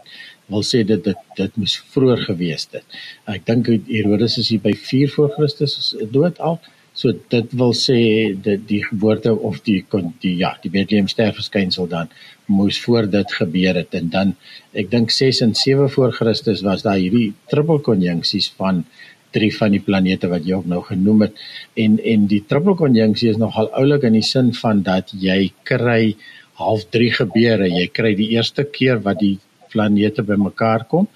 wil 0.45 0.63
sê 0.63 0.83
dit 0.83 1.03
dit 1.03 1.17
dit 1.35 1.55
moes 1.55 1.77
vroeër 1.93 2.21
gewees 2.31 2.67
het. 2.71 2.83
Ek 3.25 3.45
dink 3.45 3.67
Herodes 3.87 4.37
is 4.37 4.49
hier 4.49 4.61
by 4.61 4.73
4 4.73 5.09
voor 5.09 5.29
Christus 5.37 5.95
dood 6.11 6.39
al. 6.39 6.59
So 6.99 7.13
dit 7.31 7.53
wil 7.55 7.71
sê 7.79 7.99
dat 8.43 8.65
die 8.67 8.81
geboorte 8.83 9.31
of 9.31 9.61
die 9.63 9.77
die 10.23 10.33
ja, 10.41 10.49
die 10.63 10.71
Bethlehem 10.73 11.07
ster 11.07 11.31
verskynsel 11.37 11.87
dan 11.87 12.09
moes 12.51 12.79
voor 12.83 13.07
dit 13.07 13.35
gebeur 13.39 13.79
het. 13.79 13.93
En 13.95 14.09
dan 14.15 14.33
ek 14.73 14.91
dink 14.91 15.13
6 15.15 15.39
en 15.45 15.55
7 15.55 15.87
voor 15.95 16.11
Christus 16.17 16.65
was 16.67 16.83
daar 16.83 16.99
hierdie 16.99 17.31
triple 17.47 17.79
konjunksies 17.79 18.51
van 18.59 18.83
drie 19.31 19.51
van 19.55 19.71
die 19.71 19.83
planete 19.85 20.27
wat 20.27 20.43
jy 20.43 20.57
ook 20.57 20.67
nou 20.67 20.81
genoem 20.83 21.27
het. 21.27 21.39
En 21.79 21.99
en 22.03 22.27
die 22.27 22.43
triple 22.51 22.75
konjunksie 22.75 23.31
is 23.31 23.39
nogal 23.39 23.71
oulik 23.79 24.03
in 24.09 24.19
die 24.19 24.25
sin 24.25 24.51
van 24.59 24.83
dat 24.83 25.13
jy 25.15 25.53
kry 25.63 26.15
half 26.59 26.89
3 26.91 27.11
gebeure. 27.21 27.69
Jy 27.79 27.87
kry 27.95 28.15
die 28.19 28.33
eerste 28.35 28.67
keer 28.67 28.99
wat 29.05 29.23
die 29.23 29.37
planete 29.71 30.25
bymekaar 30.25 30.87
kom 30.89 31.07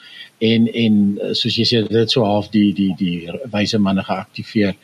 en 0.44 0.68
en 0.68 1.00
soos 1.38 1.56
jy 1.58 1.66
sê 1.68 1.82
dit 1.88 2.12
so 2.12 2.24
half 2.28 2.52
die 2.54 2.70
die 2.78 2.92
die 3.00 3.18
wyse 3.52 3.80
manne 3.82 4.04
geaktiveer 4.06 4.78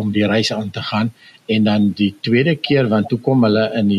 om 0.00 0.12
die 0.14 0.26
reis 0.26 0.52
aan 0.52 0.70
te 0.74 0.82
gaan 0.90 1.12
en 1.54 1.66
dan 1.68 1.90
die 1.98 2.12
tweede 2.26 2.54
keer 2.56 2.88
want 2.92 3.08
toe 3.12 3.18
kom 3.26 3.44
hulle 3.46 3.64
in 3.80 3.90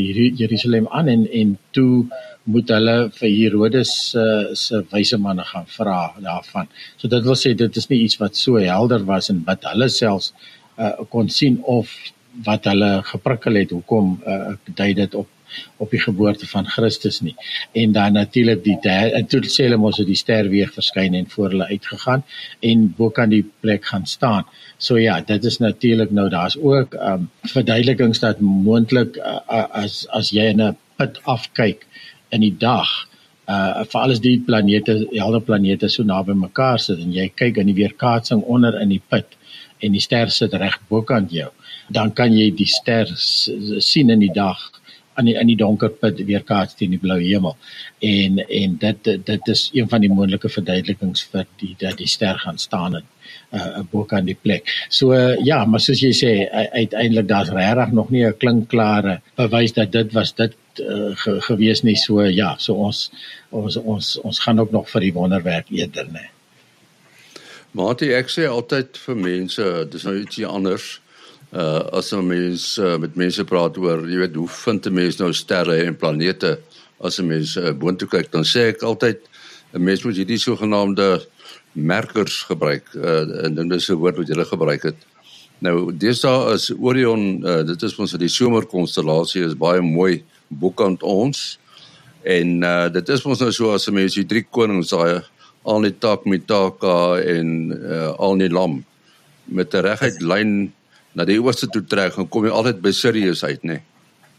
Jerusalem 0.42 0.88
aan 0.92 1.12
en 1.14 1.28
en 1.42 1.58
toe 1.78 2.06
moet 2.54 2.70
hulle 2.70 2.96
vir 3.18 3.32
Herodes 3.34 3.92
se 4.12 4.24
uh, 4.24 4.54
se 4.54 4.82
wyse 4.92 5.18
manne 5.18 5.46
gaan 5.52 5.66
vra 5.78 6.00
daarvan. 6.22 6.68
So 6.98 7.10
dit 7.10 7.26
wil 7.26 7.38
sê 7.42 7.56
dit 7.58 7.80
is 7.82 7.90
nie 7.90 8.04
iets 8.06 8.20
wat 8.22 8.38
so 8.38 8.62
helder 8.62 9.06
was 9.06 9.32
en 9.34 9.42
wat 9.48 9.66
hulle 9.72 9.90
selfs 9.90 10.34
uh, 10.78 10.94
kon 11.10 11.30
sien 11.30 11.58
of 11.78 11.94
wat 12.46 12.68
hulle 12.70 12.92
geprikkel 13.10 13.62
het 13.62 13.74
hoekom 13.74 14.18
uh, 14.28 14.54
dui 14.78 14.92
dit 14.94 15.16
op 15.16 15.30
op 15.78 15.92
die 15.92 16.00
geboorte 16.00 16.48
van 16.48 16.68
Christus 16.68 17.22
nie. 17.22 17.36
En 17.72 17.92
dan 17.92 18.14
natuurlik 18.14 18.64
die 18.64 18.78
en 18.90 19.26
toe 19.26 19.42
sê 19.44 19.68
hulle 19.68 19.78
mos 19.78 19.98
dat 19.98 20.08
die 20.08 20.20
ster 20.20 20.50
weer 20.50 20.70
verskyn 20.74 21.14
en 21.14 21.30
voor 21.30 21.50
hulle 21.50 21.68
uitgegaan 21.68 22.24
en 22.60 22.94
bo 22.98 23.10
kan 23.10 23.30
die 23.30 23.44
plek 23.60 23.86
gaan 23.86 24.06
staan. 24.06 24.46
So 24.78 24.98
ja, 24.98 25.22
dit 25.22 25.44
is 25.44 25.58
natuurlik 25.58 26.12
nou 26.12 26.30
daar's 26.30 26.58
ook 26.58 26.94
ehm 26.94 27.14
um, 27.14 27.30
verduidelikings 27.42 28.20
dat 28.20 28.40
moontlik 28.40 29.18
uh, 29.18 29.66
as 29.72 30.06
as 30.10 30.30
jy 30.30 30.50
in 30.54 30.62
'n 30.62 30.78
put 30.96 31.20
afkyk 31.24 31.86
in 32.30 32.42
die 32.42 32.56
dag 32.58 32.90
uh 33.48 33.84
vir 33.86 34.02
alles 34.02 34.20
die 34.20 34.40
planete, 34.46 34.94
helder 35.14 35.42
planete 35.42 35.90
so 35.90 36.04
naby 36.04 36.34
mekaar 36.34 36.80
sit 36.80 37.00
en 37.00 37.12
jy 37.14 37.28
kyk 37.42 37.58
in 37.62 37.70
die 37.70 37.78
weerkaatsing 37.82 38.42
onder 38.42 38.80
in 38.82 38.90
die 38.90 39.02
put 39.10 39.38
en 39.84 39.92
die 39.92 40.02
ster 40.02 40.32
sit 40.34 40.54
reg 40.54 40.80
bokant 40.90 41.32
jou, 41.32 41.52
dan 41.94 42.14
kan 42.14 42.34
jy 42.34 42.50
die 42.56 42.70
ster 42.70 43.12
sien 43.16 44.10
in 44.10 44.24
die 44.24 44.34
dag 44.34 44.58
aan 45.16 45.30
die 45.30 45.36
in 45.40 45.48
die 45.48 45.58
donker 45.60 45.90
put 45.90 46.20
weerkaats 46.28 46.76
teen 46.80 46.94
die 46.96 47.02
blou 47.02 47.18
hemel. 47.22 47.58
En 48.00 48.40
en 48.46 48.78
dit 48.82 49.12
dit 49.32 49.52
is 49.54 49.70
een 49.74 49.90
van 49.90 50.04
die 50.04 50.12
moontlike 50.12 50.52
verduidelikings 50.52 51.26
vir 51.32 51.48
die 51.62 51.76
dat 51.80 51.98
die 52.02 52.10
ster 52.12 52.40
gaan 52.44 52.60
staan 52.62 53.00
in 53.02 53.12
uh 53.56 53.82
bo 53.92 54.04
kan 54.04 54.26
die 54.28 54.36
plek. 54.36 54.70
So 54.90 55.14
uh, 55.14 55.38
ja, 55.46 55.64
maar 55.66 55.84
soos 55.84 56.02
jy 56.04 56.12
sê 56.16 56.34
uiteindelik 56.52 57.28
daar's 57.30 57.54
regtig 57.54 57.92
nog 57.92 58.10
nie 58.10 58.26
'n 58.26 58.38
klinkklare 58.38 59.22
bewys 59.36 59.74
dat 59.74 59.92
dit 59.92 60.14
was 60.14 60.36
dit 60.36 60.54
uh, 60.80 61.16
ge, 61.16 61.42
gewees 61.42 61.84
nie 61.84 61.96
so 61.96 62.22
ja, 62.22 62.56
so 62.60 62.74
ons 62.74 63.12
ons 63.50 63.78
ons 63.78 64.18
ons 64.18 64.40
gaan 64.40 64.60
ook 64.60 64.72
nog 64.72 64.90
vir 64.90 65.02
die 65.02 65.14
wonderwerk 65.14 65.70
eerder 65.70 66.08
nê. 66.12 66.30
Maar 67.72 68.02
ek 68.02 68.30
sê 68.30 68.48
altyd 68.48 68.98
vir 68.98 69.16
mense, 69.16 69.64
dis 69.92 70.04
nou 70.04 70.16
ietsie 70.20 70.46
anders 70.48 71.02
uh 71.56 71.82
as 71.96 72.12
'n 72.12 72.28
mens 72.28 72.78
uh, 72.78 72.98
met 72.98 73.16
mense 73.16 73.44
praat 73.44 73.78
oor, 73.78 74.04
jy 74.10 74.18
weet, 74.18 74.36
hoe 74.36 74.48
vind 74.48 74.86
'n 74.86 74.94
mens 74.94 75.18
nou 75.18 75.32
sterre 75.34 75.84
en 75.86 75.96
planete 75.96 76.60
as 77.00 77.20
'n 77.20 77.28
mens 77.28 77.56
uh, 77.56 77.72
boontoe 77.72 78.08
kyk, 78.08 78.32
dan 78.32 78.44
sê 78.44 78.70
ek 78.74 78.84
altyd 78.84 79.20
'n 79.74 79.84
mens 79.84 80.04
moet 80.04 80.16
hierdie 80.16 80.40
sogenaamde 80.40 81.26
merkers 81.76 82.44
gebruik. 82.44 82.88
Uh 82.96 83.44
en 83.46 83.56
dit 83.56 83.72
is 83.72 83.90
'n 83.90 84.00
woord 84.00 84.18
wat 84.18 84.28
jy 84.28 84.46
gebruik 84.46 84.84
het. 84.84 84.96
Nou, 85.60 85.92
deesdae 85.92 86.54
is 86.54 86.72
Orion, 86.80 87.40
uh, 87.46 87.64
dit 87.64 87.84
is 87.84 87.96
ons 87.96 88.12
die 88.12 88.28
somerkonstellasie 88.28 89.46
is 89.46 89.56
baie 89.56 89.82
mooi 89.82 90.24
bokant 90.48 91.04
ons. 91.04 91.60
En 92.24 92.64
uh 92.64 92.90
dit 92.90 93.10
is 93.10 93.24
mos 93.24 93.40
nou 93.40 93.52
so 93.52 93.72
as 93.72 93.88
'n 93.88 93.94
mens 93.94 94.16
die 94.16 94.26
drie 94.26 94.44
konings 94.44 94.90
daai 94.90 95.22
Anitak 95.66 96.26
Mitaka 96.26 97.20
en 97.20 97.72
uh 97.72 98.14
Alnilam 98.20 98.84
met 99.46 99.74
'n 99.74 99.82
reguit 99.82 100.22
lyn 100.22 100.74
na 101.16 101.26
die 101.28 101.40
ooste 101.42 101.68
toe 101.72 101.84
trek, 101.88 102.16
dan 102.16 102.28
kom 102.30 102.46
jy 102.46 102.54
altyd 102.54 102.82
by 102.84 102.92
Sirius 102.96 103.44
uit, 103.44 103.64
nê? 103.64 103.80
Nee. 103.80 103.84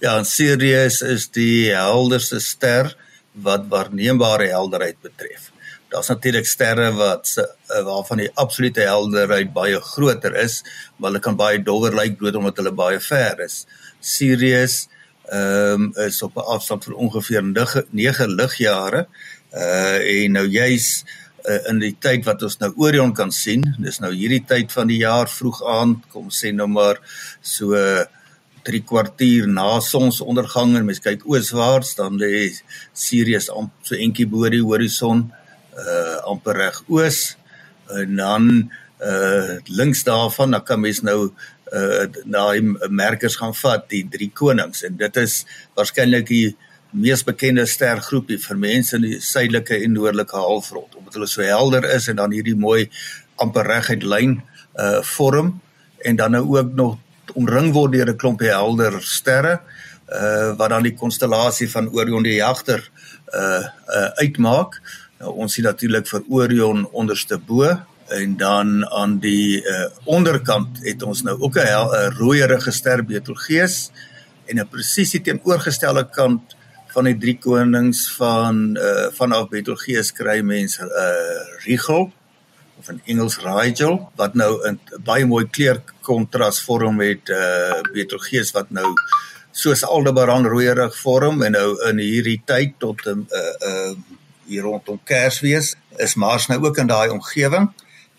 Ja, 0.04 0.18
Sirius 0.28 1.00
is 1.00 1.30
die 1.32 1.72
helderste 1.72 2.36
ster 2.44 2.90
wat 3.32 3.64
waarneembare 3.72 4.50
helderheid 4.52 4.98
betref. 5.04 5.50
Daar's 5.92 6.10
natuurlik 6.12 6.46
sterre 6.46 6.90
wat 6.98 7.28
se 7.30 7.44
uh, 7.44 7.80
waarvan 7.86 8.20
die 8.20 8.28
absolute 8.34 8.84
helderheid 8.84 9.54
baie 9.54 9.80
groter 9.80 10.36
is, 10.36 10.60
maar 10.96 11.10
hulle 11.10 11.22
kan 11.24 11.38
baie 11.38 11.62
dowwer 11.62 11.96
lyk 11.96 12.18
bloot 12.20 12.36
omdat 12.36 12.60
hulle 12.60 12.74
baie 12.76 13.00
ver 13.00 13.40
is. 13.46 13.64
Sirius 14.00 14.86
ehm 15.26 15.88
um, 15.88 15.92
is 16.04 16.20
op 16.22 16.36
'n 16.36 16.44
afstand 16.54 16.84
van 16.84 16.94
ongeveer 16.94 17.42
9 17.90 18.34
ligjare. 18.36 19.06
Uh 19.52 19.98
en 19.98 20.32
nou 20.32 20.46
uh, 20.46 20.78
in 21.70 21.78
die 21.78 21.94
tyd 22.02 22.24
wat 22.26 22.42
ons 22.42 22.58
nou 22.58 22.72
Orion 22.82 23.12
kan 23.14 23.30
sien, 23.30 23.62
dis 23.78 24.00
nou 24.02 24.10
hierdie 24.10 24.42
tyd 24.48 24.72
van 24.74 24.90
die 24.90 24.98
jaar 25.04 25.30
vroeg 25.30 25.62
aand, 25.70 26.06
kom 26.10 26.30
sê 26.34 26.50
nou 26.54 26.66
maar 26.70 26.98
so 27.38 27.78
3 28.66 28.82
kwartier 28.82 29.46
na 29.46 29.78
sonsondergang 29.80 30.74
en 30.76 30.86
mens 30.88 31.02
kyk 31.02 31.24
ooswaarts 31.30 31.94
dan 32.00 32.18
lê 32.18 32.48
Sirius 32.96 33.48
amper 33.52 33.92
so 33.92 33.98
entjie 34.06 34.26
bo 34.30 34.48
die 34.50 34.64
horison 34.64 35.26
uh 35.76 36.16
amper 36.32 36.58
reg 36.62 36.80
oos 36.90 37.20
en 38.00 38.16
dan 38.18 38.48
uh 39.10 39.58
links 39.70 40.02
daarvan 40.08 40.56
dan 40.56 40.64
kan 40.66 40.82
mens 40.82 41.02
nou 41.06 41.30
uh 41.78 42.04
daai 42.24 42.58
merkers 42.90 43.38
gaan 43.38 43.54
vat 43.62 43.86
die 43.92 44.02
drie 44.16 44.32
konings 44.42 44.82
en 44.88 44.98
dit 44.98 45.22
is 45.22 45.44
waarskynlik 45.78 46.26
die 46.32 46.46
mees 46.96 47.22
bekende 47.24 47.66
stergroepie 47.68 48.38
vir 48.40 48.58
mense 48.60 48.96
in 48.96 49.04
die 49.04 49.20
suidelike 49.20 49.76
en 49.84 49.96
noordelike 49.96 50.36
halfrond 50.36 50.96
omdat 50.98 51.18
hulle 51.18 51.30
so 51.30 51.44
helder 51.44 51.84
is 51.96 52.08
en 52.08 52.20
dan 52.20 52.34
hierdie 52.34 52.56
mooi 52.56 52.86
amper 53.42 53.68
reguit 53.68 54.04
lyn 54.04 54.38
uh 54.80 55.00
vorm 55.16 55.56
en 56.08 56.16
dan 56.16 56.36
nou 56.36 56.44
ook 56.56 56.72
nog 56.74 56.98
omring 57.34 57.72
word 57.72 57.92
deur 57.92 58.12
'n 58.12 58.16
klompie 58.16 58.52
helder 58.52 59.00
sterre 59.02 59.60
uh 60.08 60.54
wat 60.56 60.70
dan 60.70 60.82
die 60.82 60.94
konstellasie 60.94 61.68
van 61.70 61.90
Orion 61.92 62.22
die 62.22 62.38
jagter 62.38 62.80
uh 63.34 63.64
uh 63.98 64.10
uitmaak. 64.22 64.80
Nou 65.18 65.32
ons 65.42 65.52
sien 65.52 65.64
natuurlik 65.64 66.06
vir 66.06 66.22
Orion 66.28 66.86
onderste 66.92 67.38
bo 67.38 67.76
en 68.08 68.36
dan 68.36 68.86
aan 68.88 69.18
die 69.18 69.62
uh, 69.62 69.86
onderkant 70.04 70.78
het 70.82 71.02
ons 71.02 71.22
nou 71.22 71.40
ook 71.40 71.56
'n 71.58 72.12
rooierige 72.18 72.70
ster 72.70 73.04
Betelgeuse 73.04 73.90
en 74.46 74.58
'n 74.58 74.68
presisie 74.68 75.20
teenoorgestelde 75.20 76.08
kant 76.10 76.55
van 76.96 77.10
die 77.10 77.16
drie 77.20 77.36
konings 77.36 78.06
van 78.16 78.60
uh, 78.80 79.08
vanaf 79.16 79.50
Betelgeuse 79.52 80.14
kry 80.16 80.40
mense 80.40 80.80
'n 80.80 80.88
uh, 80.88 81.40
Rigel 81.66 82.08
of 82.80 82.88
in 82.88 83.00
Engels 83.04 83.36
Rigel 83.44 83.98
wat 84.16 84.34
nou 84.34 84.52
'n 84.68 84.80
baie 85.04 85.26
mooi 85.26 85.44
kleurkontras 85.44 86.62
vorm 86.64 86.96
met 86.96 87.28
uh, 87.28 87.80
Betelgeuse 87.92 88.56
wat 88.56 88.70
nou 88.70 88.94
soos 89.52 89.84
Aldebaran 89.84 90.48
rooierig 90.48 90.96
vorm 90.96 91.42
en 91.42 91.52
nou 91.52 91.70
in 91.88 91.98
hierdie 91.98 92.40
tyd 92.44 92.78
tot 92.78 93.04
'n 93.06 93.26
uh, 93.28 93.54
uh, 93.68 93.92
hier 94.46 94.62
rondom 94.62 95.00
Kersfees 95.04 95.74
is 95.96 96.14
Mars 96.14 96.46
nou 96.48 96.60
ook 96.64 96.78
in 96.78 96.86
daai 96.86 97.08
omgewing. 97.10 97.68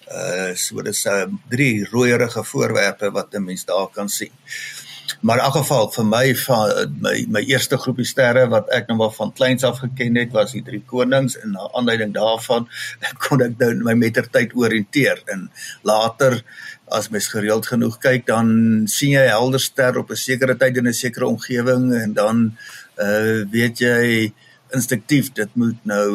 Uh 0.08 0.54
so 0.56 0.82
dis 0.82 1.06
uh 1.06 1.26
drie 1.50 1.86
rooierige 1.92 2.44
voorwerpe 2.44 3.12
wat 3.12 3.34
'n 3.34 3.44
mens 3.44 3.66
daar 3.66 3.90
kan 3.90 4.10
sien. 4.10 4.32
Maar 5.22 5.38
in 5.38 5.43
elk 5.43 5.56
geval 5.56 5.89
vir 5.91 6.06
my 6.06 6.24
van 6.36 6.96
my 7.02 7.15
my 7.38 7.43
eerste 7.48 7.78
groepie 7.78 8.06
sterre 8.06 8.48
wat 8.52 8.72
ek 8.76 8.89
nou 8.89 8.98
maar 9.02 9.13
van 9.15 9.34
kleins 9.34 9.63
af 9.67 9.80
geken 9.84 10.17
het 10.20 10.34
was 10.36 10.56
die 10.56 10.63
drie 10.63 10.82
konings 10.86 11.38
en 11.41 11.56
na 11.56 11.70
aanleiding 11.74 12.13
daarvan 12.15 12.67
kon 13.28 13.43
ek 13.46 13.56
nou 13.62 13.74
my 13.88 13.96
mettertyd 14.00 14.56
orienteer 14.56 15.22
en 15.34 15.48
later 15.88 16.41
as 16.98 17.10
mens 17.12 17.28
gereeld 17.28 17.67
genoeg 17.67 18.00
kyk 18.04 18.28
dan 18.28 18.50
sien 18.91 19.15
jy 19.15 19.26
helder 19.28 19.63
ster 19.63 19.98
op 20.00 20.12
'n 20.12 20.24
sekere 20.28 20.56
tyd 20.56 20.78
in 20.78 20.88
'n 20.88 20.93
sekere 20.93 21.28
omgewing 21.28 21.93
en 21.93 22.13
dan 22.13 22.43
uh 22.98 23.43
weet 23.52 23.80
jy 23.80 24.34
instinktief 24.75 25.32
dit 25.38 25.56
moet 25.56 25.77
nou 25.88 26.10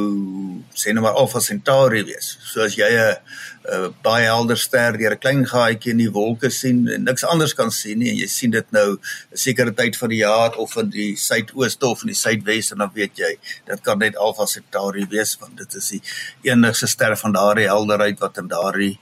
sê 0.76 0.92
nou 0.92 1.04
maar 1.04 1.16
Alpha 1.20 1.40
Centauri 1.40 2.02
wees. 2.04 2.36
So 2.52 2.64
as 2.64 2.76
jy 2.76 2.88
'n 2.88 3.16
'n 3.62 3.94
baie 4.02 4.24
helder 4.24 4.56
ster 4.56 4.98
deur 4.98 5.14
'n 5.14 5.18
klein 5.18 5.44
gaatjie 5.46 5.92
in 5.92 5.98
die 5.98 6.10
wolke 6.10 6.50
sien 6.50 6.88
en 6.88 7.04
niks 7.04 7.24
anders 7.24 7.54
kan 7.54 7.70
sien 7.70 7.98
nie 7.98 8.10
en 8.10 8.16
jy 8.16 8.26
sien 8.26 8.50
dit 8.50 8.72
nou 8.72 8.98
'n 8.98 8.98
sekere 9.36 9.72
tyd 9.72 9.96
van 9.96 10.08
die 10.08 10.22
jaar 10.22 10.56
of 10.56 10.76
in 10.76 10.90
die 10.90 11.16
suidooste 11.16 11.86
of 11.86 12.02
in 12.02 12.08
die 12.08 12.22
suidwes 12.24 12.72
en 12.72 12.78
dan 12.78 12.90
weet 12.94 13.16
jy 13.16 13.38
dit 13.66 13.82
kan 13.82 13.98
net 13.98 14.16
Alpha 14.16 14.46
Centauri 14.46 15.06
wees 15.10 15.36
want 15.40 15.56
dit 15.56 15.74
is 15.74 15.88
die 15.88 16.02
enigste 16.42 16.86
ster 16.86 17.16
van 17.16 17.32
daardie 17.32 17.68
helderheid 17.68 18.18
wat 18.20 18.38
in 18.38 18.48
daardie 18.48 18.98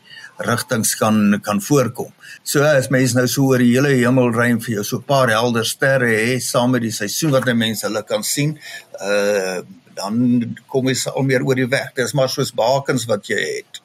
rigtings 0.47 0.95
kan 0.99 1.41
kan 1.45 1.61
voorkom. 1.61 2.13
So 2.43 2.63
as 2.65 2.89
mense 2.91 3.17
nou 3.17 3.27
so 3.29 3.51
oor 3.51 3.63
die 3.63 3.73
hele 3.75 3.93
hemelruim 3.95 4.61
vir 4.65 4.75
jou 4.77 4.85
so 4.85 4.97
'n 4.99 5.07
paar 5.07 5.29
helder 5.29 5.65
sterre 5.65 6.09
hê 6.09 6.41
saam 6.41 6.71
met 6.73 6.83
die 6.83 6.93
seisoen 6.93 7.33
wat 7.33 7.45
mense 7.55 7.87
hulle 7.87 8.03
kan 8.03 8.23
sien, 8.23 8.59
uh 9.01 9.61
dan 9.95 10.57
kom 10.67 10.89
jy 10.89 10.97
al 11.11 11.23
meer 11.23 11.43
oor 11.45 11.55
die 11.55 11.69
weg. 11.69 11.93
Dit 11.95 12.05
is 12.07 12.15
maar 12.15 12.29
soos 12.29 12.55
bakens 12.55 13.05
wat 13.05 13.27
jy 13.29 13.41
het. 13.41 13.81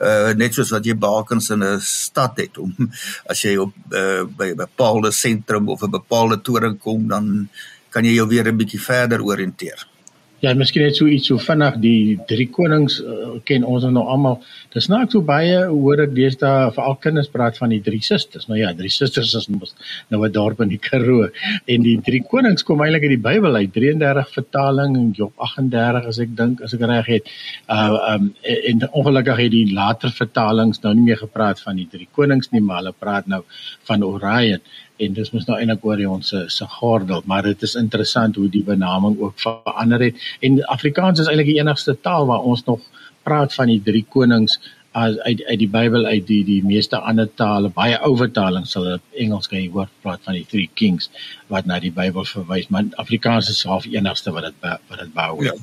Uh 0.00 0.32
net 0.34 0.54
soos 0.54 0.70
wat 0.70 0.86
jy 0.86 0.94
bakens 0.94 1.50
in 1.50 1.62
'n 1.62 1.80
stad 1.80 2.38
het 2.38 2.58
om 2.58 2.72
as 3.30 3.42
jy 3.42 3.56
op 3.56 3.74
uh, 3.92 4.24
by 4.24 4.52
'n 4.52 4.56
bepaalde 4.56 5.12
sentrum 5.12 5.68
of 5.68 5.82
'n 5.82 5.90
bepaalde 5.90 6.40
toring 6.40 6.78
kom 6.78 7.08
dan 7.08 7.48
kan 7.90 8.04
jy 8.04 8.14
jou 8.14 8.28
weer 8.28 8.48
'n 8.48 8.56
bietjie 8.56 8.80
verder 8.80 9.22
orienteer. 9.22 9.97
Ja, 10.38 10.52
miskien 10.54 10.84
net 10.86 10.94
so 10.94 11.08
iets 11.10 11.26
so 11.26 11.40
vinnig 11.42 11.80
die 11.82 12.14
drie 12.30 12.46
konings 12.54 13.00
uh, 13.02 13.40
ken 13.48 13.64
ons 13.66 13.82
nou 13.90 14.04
almal. 14.06 14.36
Dis 14.70 14.86
nou 14.86 15.00
so 15.10 15.18
baie 15.26 15.64
hoor 15.66 16.04
ek 16.04 16.12
deesdae 16.14 16.68
vir 16.76 16.84
al 16.84 16.94
kinders 17.02 17.30
praat 17.32 17.58
van 17.58 17.74
die 17.74 17.80
drie 17.82 17.98
susters. 18.06 18.46
Nou 18.46 18.58
ja, 18.60 18.70
drie 18.78 18.92
susters 18.94 19.34
is 19.34 19.48
mos 19.50 19.74
nou 20.14 20.22
'n 20.22 20.30
dorp 20.32 20.62
in 20.62 20.70
die 20.70 20.78
Karoo 20.78 21.26
en 21.66 21.82
die 21.82 21.96
drie 22.06 22.22
konings 22.22 22.62
kom 22.62 22.84
eintlik 22.86 23.08
uit 23.08 23.16
die 23.16 23.24
Bybel 23.26 23.58
uit 23.58 23.74
33 23.74 24.30
vertaling 24.38 24.96
en 24.96 25.10
Job 25.18 25.34
38 25.42 26.06
as 26.06 26.22
ek 26.22 26.36
dink 26.36 26.62
as 26.62 26.74
ek 26.74 26.86
reg 26.86 27.06
het. 27.06 27.34
Uh 27.66 27.98
um 28.14 28.34
en 28.46 28.88
ongelukkig 28.92 29.42
het 29.42 29.50
die 29.50 29.74
later 29.74 30.14
vertalings 30.14 30.82
nou 30.82 30.94
nie 30.94 31.10
meer 31.10 31.18
gepraat 31.18 31.58
van 31.66 31.82
die 31.82 31.88
drie 31.90 32.08
konings 32.12 32.52
nie, 32.52 32.62
maar 32.62 32.84
hulle 32.84 32.94
praat 32.94 33.26
nou 33.26 33.42
van 33.90 34.04
Orion 34.04 34.62
en 34.98 35.14
dis 35.14 35.30
mos 35.34 35.46
nou 35.48 35.58
eintlik 35.58 35.84
oor 35.86 36.00
ons 36.12 36.32
se 36.32 36.44
se 36.52 36.66
gordel 36.78 37.22
maar 37.30 37.46
dit 37.46 37.62
is 37.66 37.76
interessant 37.78 38.36
hoe 38.36 38.48
die 38.50 38.64
benaming 38.64 39.18
ook 39.20 39.38
verander 39.40 40.08
het. 40.08 40.24
En 40.40 40.58
Afrikaans 40.74 41.20
is 41.20 41.30
eintlik 41.30 41.52
die 41.52 41.60
enigste 41.60 41.96
taal 42.02 42.26
waar 42.26 42.46
ons 42.52 42.64
nog 42.66 42.82
praat 43.22 43.54
van 43.54 43.70
die 43.70 43.80
drie 43.84 44.04
konings 44.08 44.58
as 44.98 45.18
uit 45.18 45.42
uit 45.44 45.58
die 45.58 45.70
Bybel 45.70 46.06
uit. 46.06 46.26
Die 46.26 46.42
die 46.44 46.60
meeste 46.64 46.98
ander 46.98 47.28
tale 47.34 47.70
baie 47.74 47.98
ou 48.02 48.14
vertalings 48.18 48.74
sal 48.74 48.92
op 48.96 49.18
Engels 49.24 49.50
kan 49.50 49.60
jy 49.62 49.70
hoor 49.72 49.90
praat 50.02 50.24
van 50.26 50.38
die 50.38 50.46
three 50.50 50.70
kings 50.74 51.10
wat 51.52 51.66
na 51.66 51.80
die 51.82 51.94
Bybel 51.94 52.26
verwys 52.28 52.70
maar 52.74 52.88
Afrikaans 52.96 53.50
is 53.54 53.64
half 53.68 53.86
enigste 53.86 54.34
wat 54.34 54.50
dit 54.50 54.62
wat 54.64 55.02
dit 55.04 55.12
bou 55.14 55.44
ja. 55.44 55.54